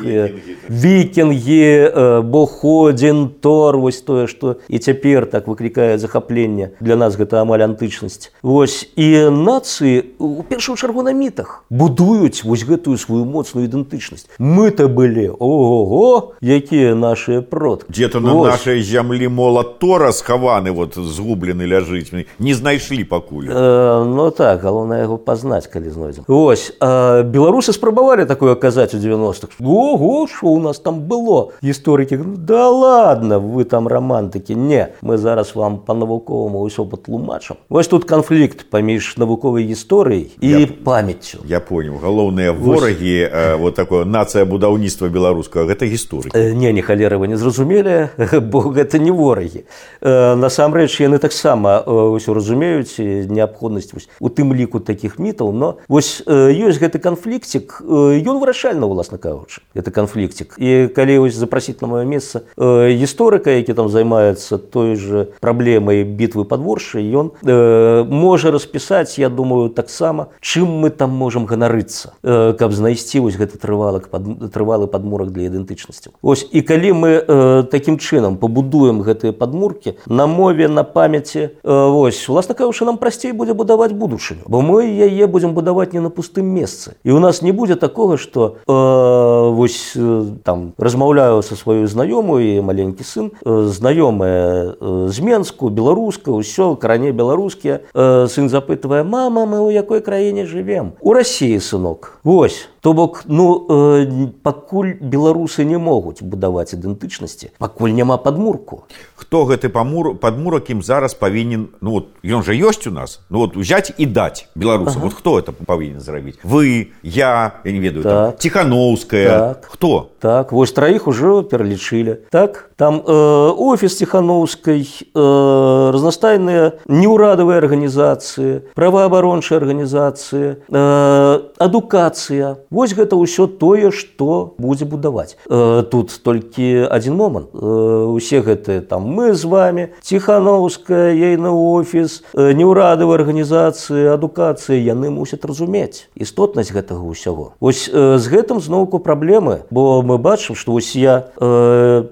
[0.69, 6.71] Вікінгі э, боходзін тор вось тое што і цяпер так выклікае захапленне.
[6.80, 8.32] Для нас гэта амаль антычнасць.
[8.43, 14.30] Вось і нацыі у першую чаргу на мітах будуюць вось гэтую сваю моцную ідэнтычнасць.
[14.39, 17.89] Мы-то былі ого якія наши продкі.
[17.89, 22.13] Где-то на нашай зямлі молат тора схаваны вот згублены ляжыць.
[22.39, 23.47] Не знайшлі пакуль.
[23.49, 28.98] Э, Ну так галоўна яго пазнаць калі знойдзем Вось э, беларусы спрабавалі такое казаць у
[28.98, 31.52] 90-х Ого що у нас там было?
[31.63, 38.06] Гісторыкі да ладно вы там романтыкі не мы зараз вам по-навуковаму ўсё патлумачам Вось тут
[38.06, 41.98] канфлікт паміж навуковай гісторыяй і я, памяццю Я понял.
[42.02, 47.28] Галоўныя ворагі э, вот такое нацыя будаўніцтва беларускага гэта гісторы э, не не халеры вы
[47.28, 48.10] не зразумелі?
[48.52, 49.66] Бо гэта не ворагі
[50.02, 56.82] э, насамрэч яны таксама ўсё разумеюць неабходнасць у тым ліку такіх мітаў но вось ёсць
[56.82, 62.41] гэты канфлікцік ён вырашальна уласна кажучы это канфлікцік і калі вось запрасіць на маё месца
[62.58, 69.69] гісторыка які там займаецца той же праблемай бітвы подворша ён э, можа распісаць я думаю
[69.69, 75.29] таксама чым мы там можам ганарыцца э, каб знайсці вось гэты трывалак пад, трывалы падмурак
[75.29, 76.17] для ідэнтычнасці.
[76.21, 81.49] Ось і калі мы э, такім чынам пабудуем гэтыя падмуркі на мове на памяці э,
[81.63, 86.09] вось уласна кажучы нам прасцей будзе будаваць будучыню бо мы яе будзем будаваць не на
[86.09, 86.93] пустым месцы.
[87.03, 92.63] І у нас не будзе такога что э, вось э, там размаўляю со сваёй знаёмую
[92.63, 99.45] маленькі сын э, знаёмая э, з менску беларуска ўсё каране беларускія э, сын запытвае мама
[99.45, 105.63] мы ў якой краіне жывем у рассіі сынок восьось То бок ну э, пакуль беларусы
[105.63, 108.83] не могуць будаваць ідэнтычнасці пакуль няма падмурку.
[109.15, 113.39] Хто гэты памур падмурак ім зараз павінен ну вот ён жа ёсць у нас ну
[113.39, 114.99] вот узяць і даць беларусам.
[114.99, 115.03] Ага.
[115.07, 118.39] вот хто это павінен зрабіць вы я я не ведаю так.
[118.39, 119.67] ціхановская так.
[119.69, 128.73] хто так вось траіх ужо пералічылі так там э, офіс ціхановскай э, разнастайныя неўрадавыя арганізацыі
[128.76, 135.38] праваабарончыя арганізацыі э, адукацыя Вось гэта ўсё тое, што будзе будаваць.
[135.45, 137.54] Э, тут толькі адзін момант.
[137.54, 145.13] Э, усе гэтыя там мы з вами, ціхановская, ейны офіс, э, неўрадавыя арганізацыі, адукацыі яны
[145.13, 147.54] мусяць разумець істотнасць гэтага ўсяго.
[147.62, 151.30] Вось з гэтым зноўку праблемы, бо мы бачым, што вось я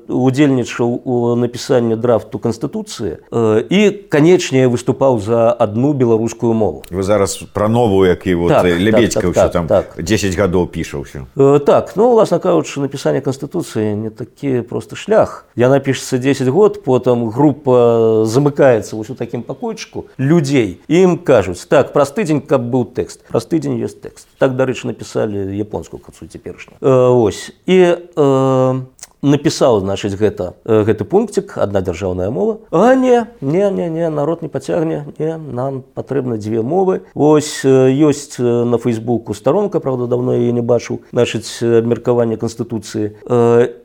[0.05, 3.79] удзельнічаў у напісанні драфту канстытуцыі і
[4.13, 6.85] канечне выступаў за адну беларускую мову.
[6.93, 9.97] Вы зараз пра новую, які вот, так, лебедька так, так, там так.
[9.97, 14.95] 10 гадоў гадоў піша ўсё э, так ну уласна кажучы напісанне канстытуцыі не такі просты
[14.99, 21.93] шлях яна пішецца 10 год потым група замыкаецца ўсё такім пакойчыку людзей ім кажуць так
[21.95, 26.77] праз тыдзень каб быў тэкст праз тыдзень ёсць тэкст так дарэчы напісалі японскую кацу цяперашнюю
[26.77, 27.55] э, ось.
[27.65, 28.81] І э,
[29.21, 34.49] напісаў значыць гэта гэты пунктик одна дзяржаўная мова а не не не не народ не
[34.49, 40.61] пацягне не нам патрэбна дзве мовы ось ёсць на фейсбуку старонка правда давно я не
[40.61, 43.13] бачыў значыць абмеркаванне канстытуцыі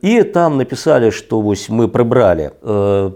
[0.01, 2.49] і там напісалі што вось мы прыбралі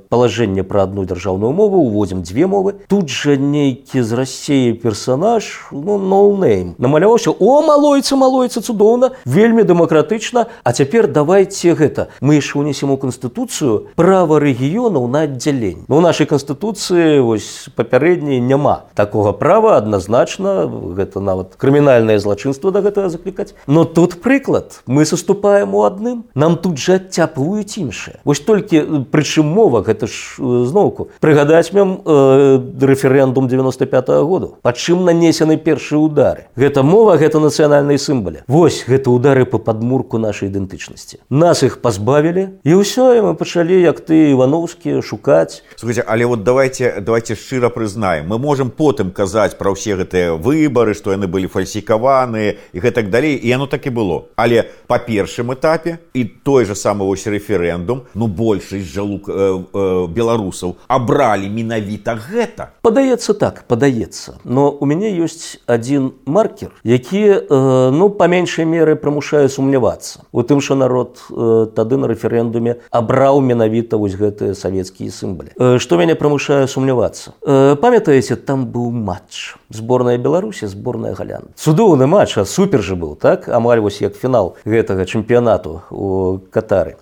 [0.10, 2.74] палажэнне пра адну дзяржаўную мову уводзім дзве мовы.
[2.88, 10.48] Тут жа нейкі з рассеі персонаж ну ноунейм намаляваўся о малойцы малойцы цудоўна вельмі дэмакратычна
[10.64, 16.02] а цяпер давайте гэта мы яшчэ ўнесем у канстытуцыю права рэгіёнаў на аддзяленне ну, у
[16.02, 23.56] нашай канстытуцыі вось папярэдняй няма такога права адназначна гэта нават крымінальнае злачынства да гэтага заклікаць
[23.68, 29.48] но тут прыклад мы саступаем у адным нам тут жа адцяпваюць іншыя вось толькі прычым
[29.48, 36.00] мова гэта ж зноўку прыгадаць мем э, рэферэндум 95 -го году па чым нанесены першыя
[36.00, 36.48] удары?
[36.56, 42.01] Гэта мова гэта нацыянальнай сімбалі вось гэта удары по падмурку нашай ідэнтычнасці нас іх пазбавілі
[42.02, 47.36] пазбавілі і ўсё і мы пачалі як ты івановскі шукаць Слухайте, але вот давайте давайте
[47.36, 48.28] шчыра прызнаем.
[48.28, 53.38] Мы можем потым казаць пра ўсе гэтыя выбары што яны былі фальсікаваныя і гэтак далей
[53.38, 54.26] і яно так і было.
[54.36, 60.08] Але па першым этапе і той же самы вось рэферэндум ну большасць жалук э, э,
[60.10, 62.74] беларусаў абралі менавіта гэта.
[62.82, 64.42] Падаецца так падаецца.
[64.44, 70.26] Но у мяне ёсць адзін маркер які э, ну па меншай меры прымушае сумнявацца.
[70.32, 75.52] У тым що народ э, тады тады на рэферэндуме абраў менавіта вось гэтыя савецкія сімбалі
[75.84, 77.36] што мяне прымушае сумнявацца?
[77.84, 79.60] Памятаеце там быў матч.
[79.70, 81.52] Зборная беларусі зборная галян.
[81.60, 83.50] Цудоўны матч а супер же быў так?
[83.50, 86.96] Амаль вось як фінал гэтага чэмпіянату у катары.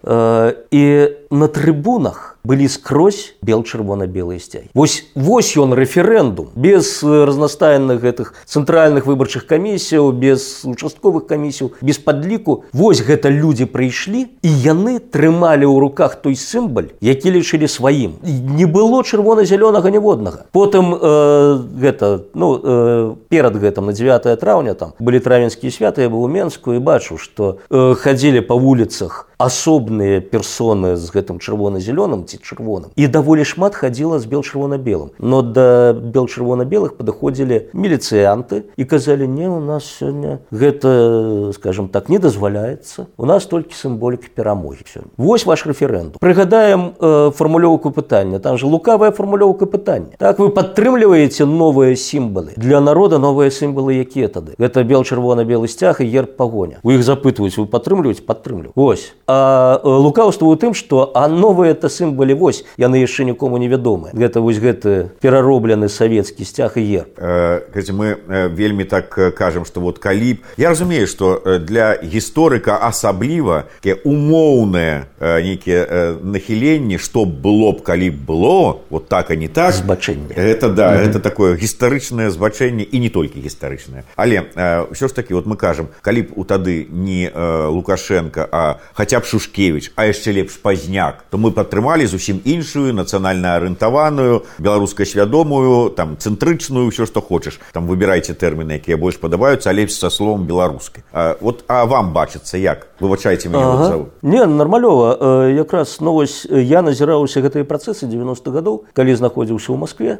[0.73, 0.83] І
[1.29, 6.49] на трыбунах былі скрозь бел чырвона-белыя сцяй вось вось ён рэферэндум.
[6.55, 14.27] Без разнастайных гэтых цэнтральных выбарчых камісіяў без участковых камісіяў без падліку вось гэта людзі прыйшлі
[14.41, 18.19] і яны трымалі ў руках той сімбаль які лічылі сваім.
[18.23, 20.45] Не было чырвона-зялёнага ніводнага.
[20.51, 26.09] Потым э, гэта ну э, перад гэтым на 9 траўня там былі травенскія святы я
[26.09, 32.27] быў у менску і бачу што э, хадзілі па вуліцах асобныя персоны з гэтым чырвона-зялёным
[32.29, 38.69] ці чырвоным і даволі шмат хадзіла з бел чырвона-белым но да бел чырвона-белых падыходзілі міліцыянты
[38.77, 44.29] і казалі не у нас сёння гэта скажем так не дазваляецца у нас толькі сімволіка
[44.35, 44.85] перамогі
[45.17, 51.45] вось ваш рэферэндум прыгадаем э, фармулёўку пытання там же лукавая фармулёўка пытання так вы падтрымліваеце
[51.45, 56.79] новыя сімбалы для народа новыя сімбалы якія тады гэта бел чырвона-белы сцяг і ерб пагоня
[56.83, 61.89] у іх запытваюць вы падтрымліваць падтрымлю ось а лукаўства у тым што а новыя это
[62.19, 67.91] сімбалі вось яны яшчэ нікому невядомы гэта вось гэты перароблены савецкі сцяг і ерб э,
[67.95, 73.71] мы э, вельмі так э, кажам што вот калі я разумею што для гісторыка асабліва
[74.03, 80.35] умоўнае нейкія нахіленні што было б калі б было вот так а не так збачэнне.
[80.35, 81.09] это да mm -hmm.
[81.09, 84.03] это такое гістарычнае збачэнне і не толькі гістарычнае.
[84.15, 84.43] Але
[84.91, 87.31] ўсё ж такі вот мы кажам калі б у тады не
[87.69, 93.55] лукашенко а хаця б шушкевич а яшчэ лепш пазняк то мы падтрымалі зусім іншую нацыянальна
[93.61, 97.59] арыентаваную беларускай свядомую там цэнтрычную ўсё што хочаш.
[97.71, 101.03] Там выбірайце тэрміны якія больш падабаюцца лепш са словом беларускай.
[101.39, 102.87] Вот а вам бачыцца як?
[102.99, 104.09] Вывачайце ага.
[104.21, 105.47] не нармалёва.
[105.49, 110.11] Якраз новость ну, я назіраўся гэтыя працэсы 90 гадоў калі знаходзіўся ў москве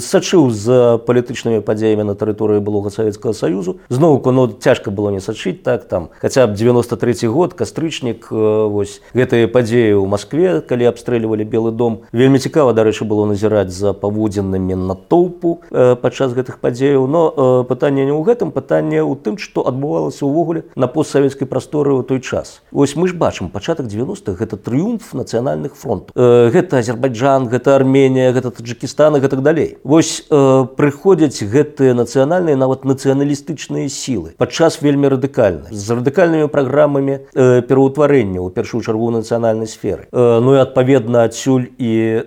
[0.00, 3.80] сачыў за палітычнымі падзеямі на тэрыторыі былога савецкага саюзу.
[3.88, 8.66] Зноўку но ну, цяжка было не сачыць так там хаця б 93 год кастрычнік э,
[8.68, 12.02] вось гэтыя падзеі ў москве калі абстрэльвалі белы дом.
[12.12, 17.06] Вельмі цікава дарэчы было назіраць за паводзінамі натоўпу э, падчас гэтых падзеяў.
[17.06, 21.94] Но э, пытанне не ў гэтым пытанне ў тым што адбывалася ўвогуле на постсавецкай прасторы
[21.94, 22.60] ў той час.
[22.72, 28.50] Ось мы ж бачым пачатак 90-х гэта трыумф нацыянальных фронтаў гэта азербайджан гэта армения гэта
[28.50, 29.78] таджикістан гэтак далей.
[29.84, 34.34] Вось прыходзяць гэтыя нацыянальныя нават нацыяналістычныя сілы.
[34.36, 40.08] Падчас вельмі радыкальна з радыкальнымі праграмамі пераўтварэння ў першую чаргу нацыянальнай сферы.
[40.12, 40.79] Ну і адпаведна
[41.24, 42.22] адсюль і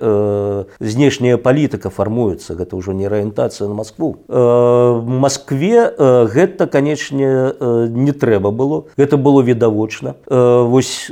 [0.80, 7.54] знешняя палітыка фармуецца гэта ўжо не арыентацыя на москву москве гэта канечне
[7.89, 8.86] не трэба было.
[8.97, 10.16] Гэта было відавочна.
[10.28, 11.12] Вось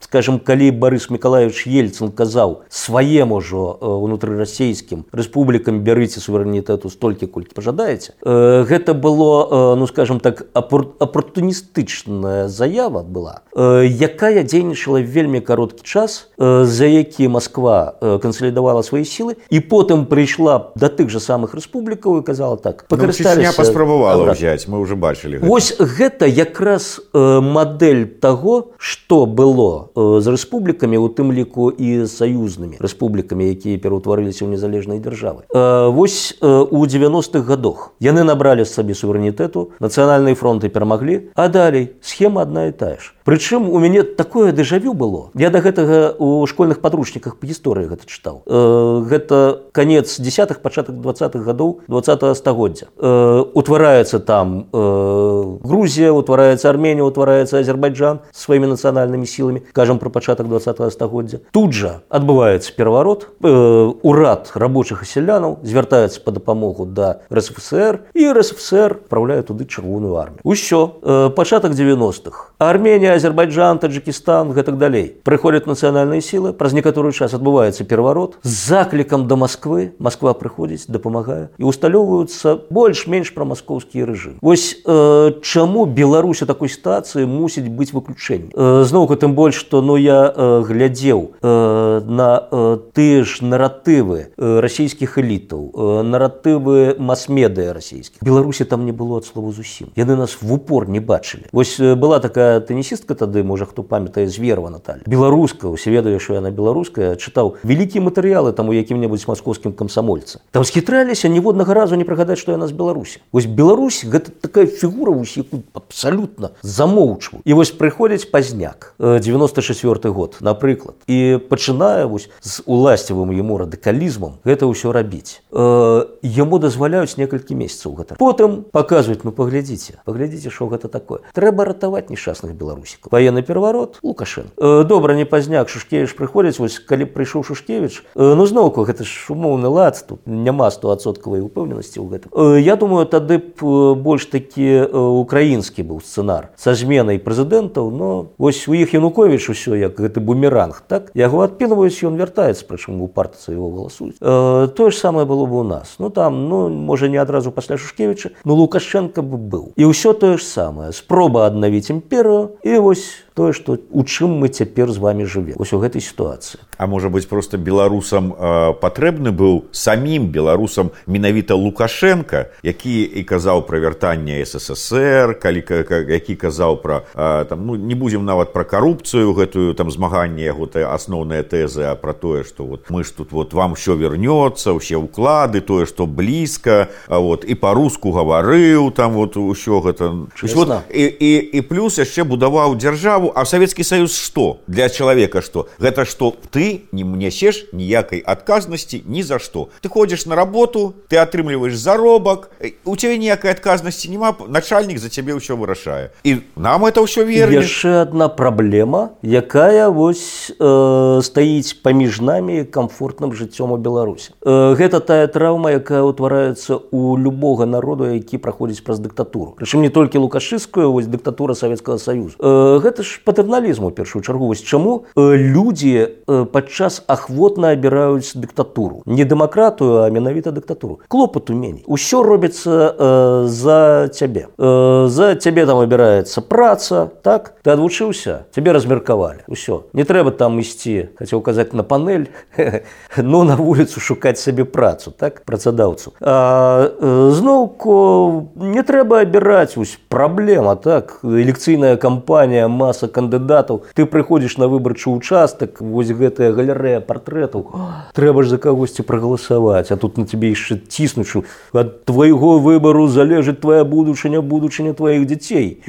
[0.00, 8.12] скажем калі барыс миколаевич ельцин казаў сваем ужо унутрырасійскім рэспублікам бярыце суверэнітэту столькі колькі пажадаеце
[8.22, 16.28] гэта было ну скажем так апортуністычная заява была была якая дзейнічала вельмі кароткі час
[16.64, 22.22] за які Москва кансалідавала свае сілы і потым прыйшла да тых жа самых рэспублікаў і
[22.22, 29.26] казала так пакарысталі ну, паспрабавала взять мы уже бачылі Вось гэта якраз мадэль таго што
[29.26, 35.46] было з рэспублікамі у тым ліку і саюзнымі рэспублікамі якія пераўтварыліся ў незалежнай дзяржавы
[35.92, 42.66] Вось у 90-х годах яны набралі сабе суверэнітэту нацыянальныя фронты перамаглі а далей схема адна
[42.66, 43.14] і тая ж.
[43.24, 45.30] Прычым у мяне такое дэжавю было.
[45.34, 48.43] Я да гэтага у школьных падручніках па гісторыі гэта чытаў.
[48.45, 52.01] Э, гэта канец десятых пачатак двадцатых гадоў два
[52.33, 52.87] стагоддзя.
[52.97, 60.47] Э, утвараецца там э, Грузія, утвараецца Арменія, утвараецца Азербайджан сваімі нацыянальнымі сіламі, кажам пра пачатак
[60.47, 61.39] два стагоддзя.
[61.51, 63.27] Тут жа адбываецца пераварот.
[63.43, 70.41] Э, урад рабочых сялянаў звяртаецца па дапамогу да РСФСР і РСФСР папраўляе туды чырвоную армію.
[70.43, 72.53] Усё э, пачатак 90-х.
[72.57, 75.15] Арменія Азербайджан, Таджикистан гэтак далей.
[75.23, 79.94] Прыходзяць нацыянальныя сілы, праз некаторы час адбываецца пераварот з заклікам да Масквы.
[80.02, 84.42] Масква прыходзіць, дапамагае і усталёўваюцца больш-менш пра маскоўскі рэжым.
[84.42, 88.50] Вось э, чаму Беларусь у такой сітуацыі мусіць быць выключэннем.
[88.50, 94.32] Э, Зноўку тым больш, што ну я э, глядзеў э, на э, тыя ж наратывы
[94.34, 98.22] э, расійскіх элітаў, э, наратывы мас-медыя расійскіх.
[98.22, 99.92] Беларусі там не было ад слова зусім.
[99.96, 101.46] Яны нас в упор не бачылі.
[101.52, 106.38] Вось э, была такая тэнісістка тады можа хто памятае зверва Наталь беларуска усе ведалі що
[106.38, 112.06] яна беларуская чытаў вялікія матэрыялы там у якім-небудзь маскоўскім камсамольцы там схітраліся ніводнага разу не
[112.06, 115.38] прыгадаць што яна з беларусі вось Беларусь гэта такая фігура вось
[115.74, 123.58] абсалютна замоўчву і вось прыходзіць пазняк 94 год напрыклад і пачынае вось з уласцівым яму
[123.58, 128.16] радыкалізмам гэта ўсё рабіць яму дазваляюць некалькі месяцаў гэта.
[128.20, 133.10] Потым паказваюць ну паглядзіце паглядзіце што гэта такое трэба ратаваць несчастных беларусікаў.
[133.12, 135.68] Военный пераварот лукашен добра не пазняк
[136.12, 141.40] шушкевич прыходзіць вось калі прыйшоў шушкевич ну зноўку гэта ж умоўны лад тут няма стосоткавай
[141.40, 142.30] упэўненасці ў гэтым.
[142.60, 148.74] Я думаю тады б больш такі украінскі быў сцэнар са зменай прэзідэнтаў но вось у
[148.74, 151.10] іх янукович усё як гэты бумеранг так?
[151.14, 154.18] Яго адпінваюць ён вяртаецца прычым у партыцы его галасуюць.
[154.20, 155.96] Тое ж самае было бы у нас.
[155.98, 159.64] Ну там ну можа не адразу пасля шушкевича ну лукашенко бы быў.
[159.76, 160.92] І ўсё тое ж самае.
[160.92, 165.72] Спроба аднавіць імперыю і вось тое што у чым мы цяпер з вами жыве ось
[165.72, 172.46] у гэтай сітуацыі А можа быць просто беларусам э, патрэбны быў самім беларусам менавіта лукашенко
[172.62, 175.62] які і казаў пра вяртанне ссср калі
[176.08, 180.66] які казаў пра э, там ну не будзем нават пра карупцыю гэтую там змаганне яго
[180.72, 185.60] асноўная тэза пра тое што вот мы ж тут вот вам все вернется усе ўклады
[185.60, 190.26] тое што блізка вот і па-руску гаварыў там вот ўсё гэта.
[190.42, 193.32] Вот, і, і, і плюс яшчэ будаваў дзяржаву.
[193.34, 196.61] А савецкі саюз што для чалавека што гэта што ты
[196.92, 202.50] не нясеш ніякай адказнасці ні за што ты ходзіш на работу ты атрымліваеш заробак
[202.84, 207.50] у цябе ніякай адказнасці няма начальнік за цябе ўсё вырашае і нам это ўсё вер
[207.50, 215.00] яшчэ одна праблема якая вось э, стаіць паміж намі комфортным жыццём у беларусі э, гэта
[215.02, 219.54] тая траўма якая ўтвараецца у любога народу які праходзіць праз дыктатуру.
[219.56, 222.36] Прычым не толькі лукашыскую вось дыктатура савецкага саюза.
[222.38, 224.46] Э, гэта ж патэрналізму першую чаргу.
[224.46, 231.54] Вось чаму э, людзі э, падчас ахвотна абіраюць дыктатуру не дэмакратыю а менавіта дыктатуру клопату
[231.54, 237.54] меней усё робіцца э, за цябе э, за цябе там абіраецца праца так?
[237.62, 242.28] Ты адвучыўся цябе размеркавалі ўсё не трэба там ісці хацеў казаць на панель
[243.16, 245.44] ну на вуліцу шукаць сабе працу так?
[245.44, 251.20] Працадаўцу э, зноўку не трэба абіраць вось праблема так?
[251.24, 256.10] Элекцыйная кампанія маса кандыдатаў ты прыходзіш на выбарчы участак вось
[256.42, 257.70] гэтая галерэя партрэтаў
[258.14, 263.60] трэба ж за кагосьці прагаласаваць а тут на тебе яшчэ ціснучу ад твайго выбару залежыць
[263.62, 265.82] твоя будучыня будучыня тваіх дзяцей.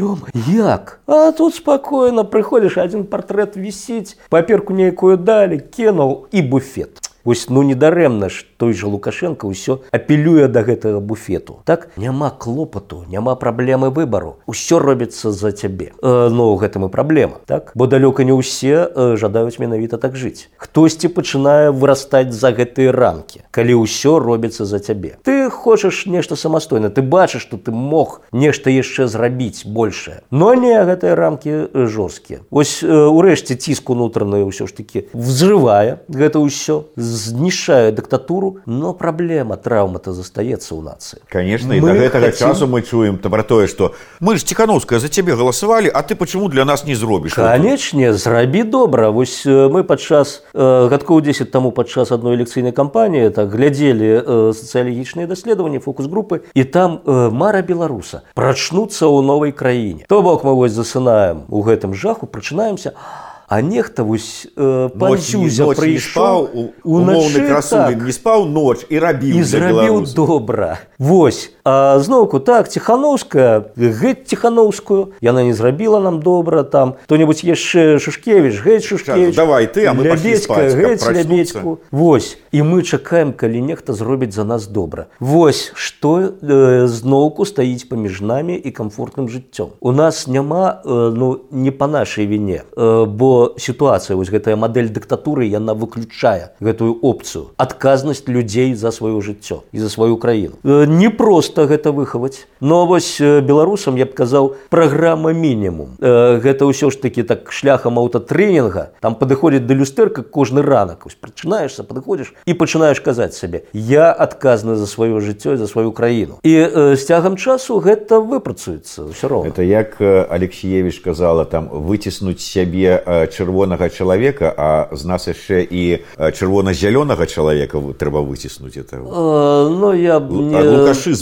[0.47, 0.99] Як?
[1.08, 7.64] А тут спакойна прыходзіш адзін партрэт вісіць паперку нейкую далі кінуў і буфет Вось ну
[7.64, 11.64] недарэмна ж той жа лукашенко ўсё апелюе да гэтага буфету.
[11.64, 14.44] Так няма клопату няма праблемы выбару.
[14.46, 15.96] Усё робіцца за цябе.
[16.04, 17.72] Э, но гэтым і праблема так?
[17.76, 20.52] Бо далёка не ўсе э, жадаюць менавіта так жыць.
[20.60, 25.16] Хтосьці пачынае вырастаць за гэтыя рамкі калі ўсё робіцца за цябе.
[25.24, 30.76] Ты хочаш нешта самастойна ты бачыш што ты мог нешта яшчэ зрабіць большее но не
[30.76, 32.44] гэтыя рамкі жорсткія.
[32.52, 38.93] Ось э, урэшце ціск унутраную ўсё ж таки взрывае гэта ўсё з знішчае дыктатуру но
[38.93, 41.20] праблема траўмата застаецца ў нацыі.
[41.32, 42.49] Конечно і да гэтага хотим...
[42.49, 46.49] часу мы чуем пра тое што мы ж ціхановская за цябе галасавалі а ты почему
[46.49, 47.34] для нас не зробіш?
[47.34, 49.09] Канечне зрабі добра.
[49.09, 55.28] Вось мы падчас э, гадкоў 10 таму падчас адной лекцыйнай кампаніі так глядзелі э, сацыялагічныя
[55.28, 60.05] даследаванні фокус-групы і там э, мара беларуса прачнуцца ў новай краіне.
[60.09, 63.23] То бок мы вось засынаем у гэтым жаху прачынаемся а
[63.54, 66.47] а нехта вось э, панцюзя прыйшоў
[66.82, 71.51] умоўны красуны так, не спаў ноч і рабіў і зрабіў добра Вось.
[71.66, 78.84] Зноўку так ціхановская геть ціхановскую яна не зрабіла нам добра там хто-небудзь яшчэ шушкевич геть
[78.84, 82.38] шушкевич давай ты а лябедьку Вось.
[82.51, 85.08] І мы чакаем калі нехта зробіць за нас добра.
[85.20, 89.80] Вось што э, зноўку стаіць паміж намі і комфортным жыццём.
[89.80, 94.91] У нас няма э, ну не по нашай віне э, бо сітуацыя вось гэтая мадэль
[94.91, 97.56] дыктатуры яна выключае гэтую опцыю.
[97.58, 100.60] Адказнасць людзей за сваё жыццё і за сваю краіну.
[100.64, 102.46] Э, не просто гэта выхаваць.
[102.62, 105.98] Но вось э, беларусам я б казаў праграма мінімум.
[106.00, 108.94] Э, гэта ўсё ж таки так шляхам аўтатрэнінга.
[109.02, 111.06] Там падыходзіць да люстэрка кожны ранак.
[111.06, 116.39] Ось прачынаешься падыходзіш і пачынаеш казаць сабе я адказны за сваё жыццё за сваю краіну
[116.44, 116.54] і
[116.96, 119.50] з цягам часу гэта выпрацуецца ўсё роўна.
[119.50, 127.26] Это як алексеевич казала там выціснуць сябе чырвонага чалавека а з нас яшчэ і чырвона-зялёнага
[127.28, 130.73] чалавека трэба выціснуць это э, ну я не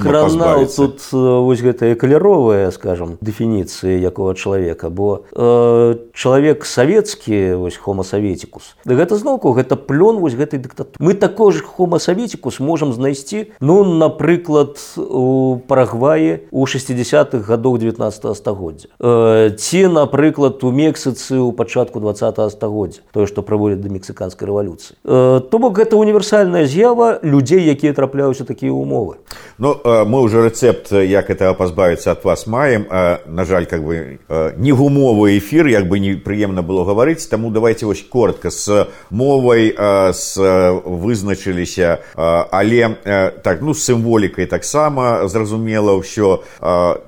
[0.02, 8.76] кранаў тут вось гэтая каляровая скажем дэфініцыі якого чалавека бо э, чалавек савецкі вось хомасаветікус
[8.86, 14.78] гэта зноўку гэта плён вось гэтай дыктату мы такой ж хомасаветікус можам знайсці ну напрыклад
[14.98, 18.88] у парагвае у 60-х гадоў 19 стагоддзя.
[19.00, 24.96] Э, ці напрыклад у мексыцы у пачатку 20 стагоддзя тое што праводзяць да мексіканскай рэвалюцыі.
[25.04, 29.18] Э, то бок гэта універсальная з'ява людзей якія трапляюцца такія умовы
[29.58, 32.88] Ну э, мы уже рэцэпт як этого пазбавіцца ад вас маем.
[32.90, 37.52] Э, на жаль как бы э, не гумовы эфир як бы непрыемна было гаварыць таму
[37.52, 38.50] давайте вось коротко.
[38.50, 42.96] С мовай с вызначыліся але
[43.44, 46.42] так ну сімволікай таксама зразумела ўсё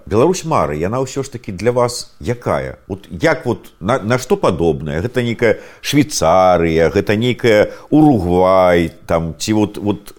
[0.06, 2.78] Беларусь мары яна ўсё ж таки для вас якая?
[2.88, 9.54] Вот як вот на, на что падобная гэта нейкая швейцарыя гэта нейкая уругвай там ці
[9.54, 10.14] вот вот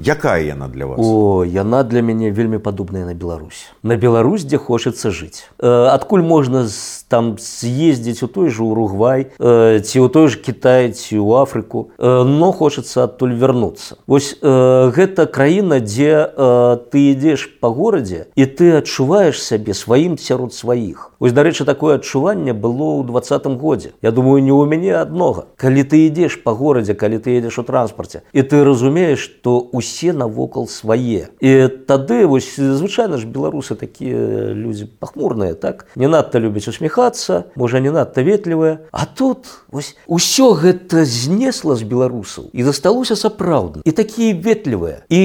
[0.00, 1.00] якая яна для вас?
[1.00, 3.70] О яна для мяне вельмі падобная на Беларусь.
[3.82, 6.66] На Беларусь дзе хочацца жыць адкуль можна
[7.08, 12.52] там з'ездзіць у той же уругвай ці ў той же Кітай ці у Афрыку но
[12.52, 16.26] хочацца адтуль вярнуцца Вось гэта краіна дзе
[16.90, 21.12] ты ідзеш по горадзе і ты адчуваеш сябе сваім сярод сваіх.
[21.20, 23.92] Вось дарэчы такое адчуванне было ў двадцатым годзе.
[24.02, 25.46] Я думаю не ў мяне аднога.
[25.56, 30.12] Калі ты ідзеш по горадзе калі ты едзеш у транспарце і ты разумееш што усе
[30.12, 31.28] навокал свае.
[31.40, 31.49] І
[31.86, 35.86] тады вось звычайна ж беларусы такія людзі пахмурныя так?
[35.96, 38.86] Не надта любяць усміхацца можа не надта ветлівыя.
[38.92, 45.20] А тут вось усё гэта знесла з беларусаў і засталося сапраўдна і такія ветлівыя і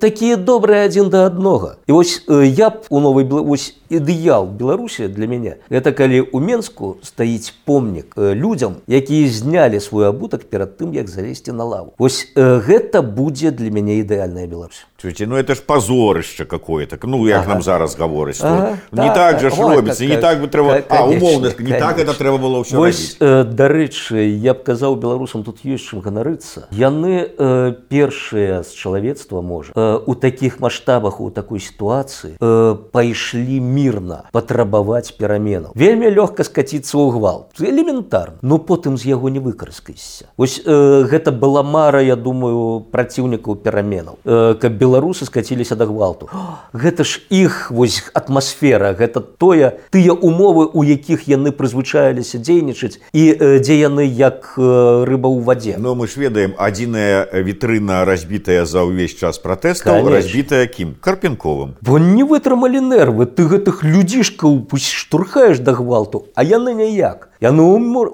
[0.00, 1.76] такія добрыя адзін да аднога.
[1.86, 6.96] І вось я б у новай вось ідэал беларусі для мяне это калі у менску
[7.02, 13.02] стаіць помнік людзям якія знялі свой абутак перад тым як залезці на лаву вось гэта
[13.02, 16.96] будзе для мяне ідэальная беларусь Чуйте, ну это ж позорище какое-то.
[17.02, 17.52] Ну, як ага.
[17.52, 18.40] нам зараз говорить.
[18.42, 18.78] Ага.
[18.92, 20.80] Ну, не так, так же ж робиться, не так би треба.
[20.88, 25.44] А, умовно, не так это треба было ўсё Вось, э, дарэчы, я б казаў беларусам
[25.44, 26.68] тут ёсць чым ганарыцца.
[26.72, 33.60] Яны э, першыя з чалавецтва можа э, у такіх маштабах у такой сітуацыі э, пайшлі
[33.76, 35.76] мірна патрабаваць пераменаў.
[35.76, 37.52] Вельмі лёгка скаціцца ў гвалт.
[37.60, 40.32] Элементарна, но потым з яго не выкарыскайся.
[40.36, 44.16] Вось э, гэта была мара, я думаю, праціўнікаў пераменаў.
[44.24, 46.28] Э, каб беларусы скаціліся да гвалту
[46.72, 53.22] гэта ж іх вось атмасфера гэта тое тыя умовы у якіх яны прызвычаіліся дзейнічаць і
[53.32, 54.62] э, дзе яны як э,
[55.06, 60.66] рыба ў вадзе но мы ж ведаем адзіная вітрына разбітая за ўвесь час пратэста разбітая
[60.66, 67.28] кім карпенковым бо не вытрымалі нервы ты гэтых людзішкаў штурхаеш да гвалту а яны ніяк
[67.40, 67.62] яны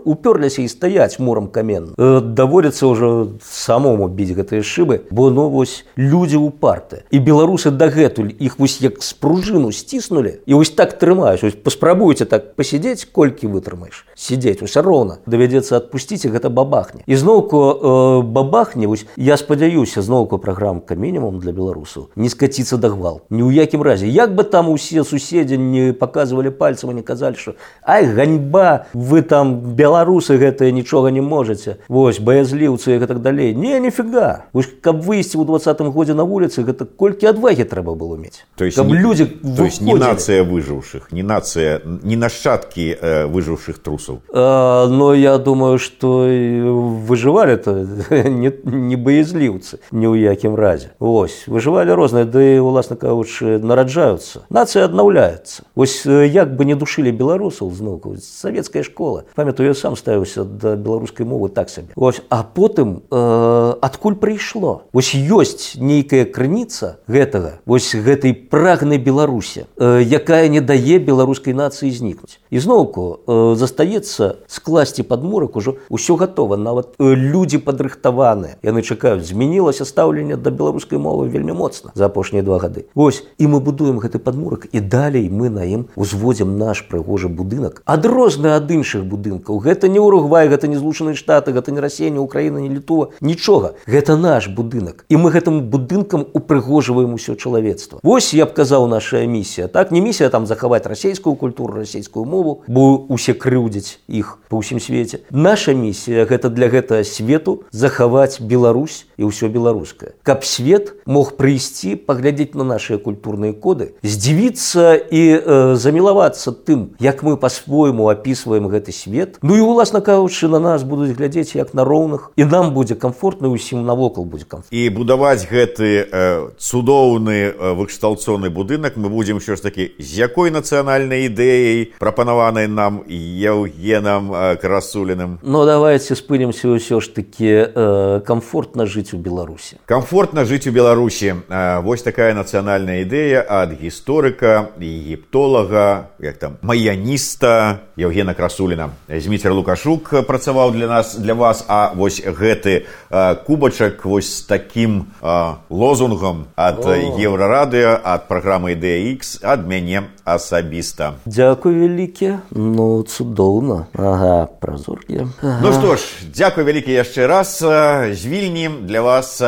[0.04, 3.08] уперліся і стаяць мурам камен э, даводзіцца ўжо
[3.42, 7.04] самому біць гэтыя шыбы бо ну вось людзі ў парты.
[7.10, 11.62] І беларусы дагэтуль іх вось як спружыну сціснулі і вось так трымаюць.
[11.62, 14.06] Паспрабуйце так пасядзець колькі вытрымаеш.
[14.14, 15.18] Сидзець усе роўна.
[15.26, 17.02] Давядзецца адпусціць гэта бабахне.
[17.06, 22.88] І зноўку э, бабахне вось я спадзяюся зноўку праграмка мінімум для беларусаў не скаціцца да
[22.88, 23.22] гвал.
[23.30, 24.08] Ні ў якім разе.
[24.08, 29.20] Як бы там усе суседзі не показывалі пальцам не казалі що ай ганьба вы вы
[29.20, 33.52] там беларусы гэтыя нічога не можете Вось баязліўцы так далей.
[33.54, 34.48] Не нифига
[34.80, 38.48] каб выйсці ў двадцатым годзе на вуліцы гэта колькі адвагі трэба было мець.
[38.56, 43.84] То есть не, людзі то есть не нацыя выжыўшых не нацыя не нашчадкі э, выжыўшых
[43.84, 44.22] трусаў.
[44.32, 47.76] А, но я думаю что выжывалі то
[48.10, 50.96] не, не баязліўцы ні ў якім разе.
[50.98, 54.48] Вось выжывалі розныя ды уласна кажучы нараджаюцца.
[54.48, 55.68] Нацыя аднаўляецца.
[55.76, 60.76] Вось як бы не душылі беларусаў зноўку савецкая школа школа памятаю я сам ставіўся да
[60.76, 64.82] беларускай мовы так сабе ось а потым э, адкуль прыйшло?
[64.92, 71.90] Вось ёсць нейкая крыніца гэтага вось гэтай прагнай беларусе э, якая не дае беларускай нацыі
[71.90, 72.38] знікнуць.
[72.54, 76.54] Ізноўку э, застаецца скласці падмурак ужо ўсё гатова.
[76.54, 82.46] Нават э, людзі падрыхтаваныя яны чакаюць змянілася стаўленне да беларускай мовы вельмі моцна за апошнія
[82.46, 82.86] два гады.
[82.94, 87.82] Ось і мы будуем гэты падмурак і далей мы на ім узводзім наш прыгожы будынак
[87.84, 89.58] адрозны ад іншых іншых будынкаў.
[89.58, 93.74] Гэта не уругвай гэта не злучаныя штаты гэта не рассеянне украіна не літува нічога.
[93.86, 95.04] Гэта наш будынак.
[95.08, 98.00] І мы гэтым будынкам упрыгожваем усё чалавецтва.
[98.02, 99.92] Вось я б казаў наша місія так?
[99.92, 105.24] Не місія там захаваць расійскую культуру расійскую мову бо усе крыўдзяць іх па ўсім свеце.
[105.30, 110.12] Наша місія гэта для гэтага свету захаваць Беларусь і ўсё беларускае.
[110.22, 117.22] Каб свет мог прыйсці паглядзець на нашыя культурныя коды здзівіцца і э, замілавацца тым як
[117.22, 119.38] мы по-свойму опісваем гэты свет.
[119.42, 122.34] Ну і уласна кажучы на нас будуць глядзець як на роўных.
[122.36, 128.50] І нам будзе комфортна усім навокал будзе комфорт і будаваць гэты э, цудоўны э, выкшталцоны
[128.50, 135.38] будынак мы будзем що ж таки з якой нацыянальнай ідэяй прапанаванай нам еўгенам э, карасуліным
[135.42, 139.76] Ну давайте спынемся ўсё ж таки э, комфортна жыць у беларусі.
[139.86, 141.44] Комфортна жыць у беларусі.
[141.48, 148.34] Э, вось такая нацыянальная ідэя ад гісторыка егіптолага як там маяніста евгена
[148.72, 154.42] красуліна зміцер лукашук працаваў для нас для вас а вось гэты э, кубачак вось з
[154.42, 161.14] таким э, лозунгам ад еўрарадыо ад праграмы ідэя X ад мяне асабіста.
[161.26, 162.38] Дякую вялікі.
[162.50, 163.86] Ну цудоўна.
[163.94, 165.60] Ага празоркі ага.
[165.62, 166.02] Ну што ж
[166.32, 167.60] дзякуй вялікі яшчэ раз.
[167.60, 169.40] З вільні для вас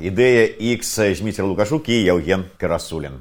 [0.00, 3.12] ідэя X зміцер лукашук і Яўген карасулін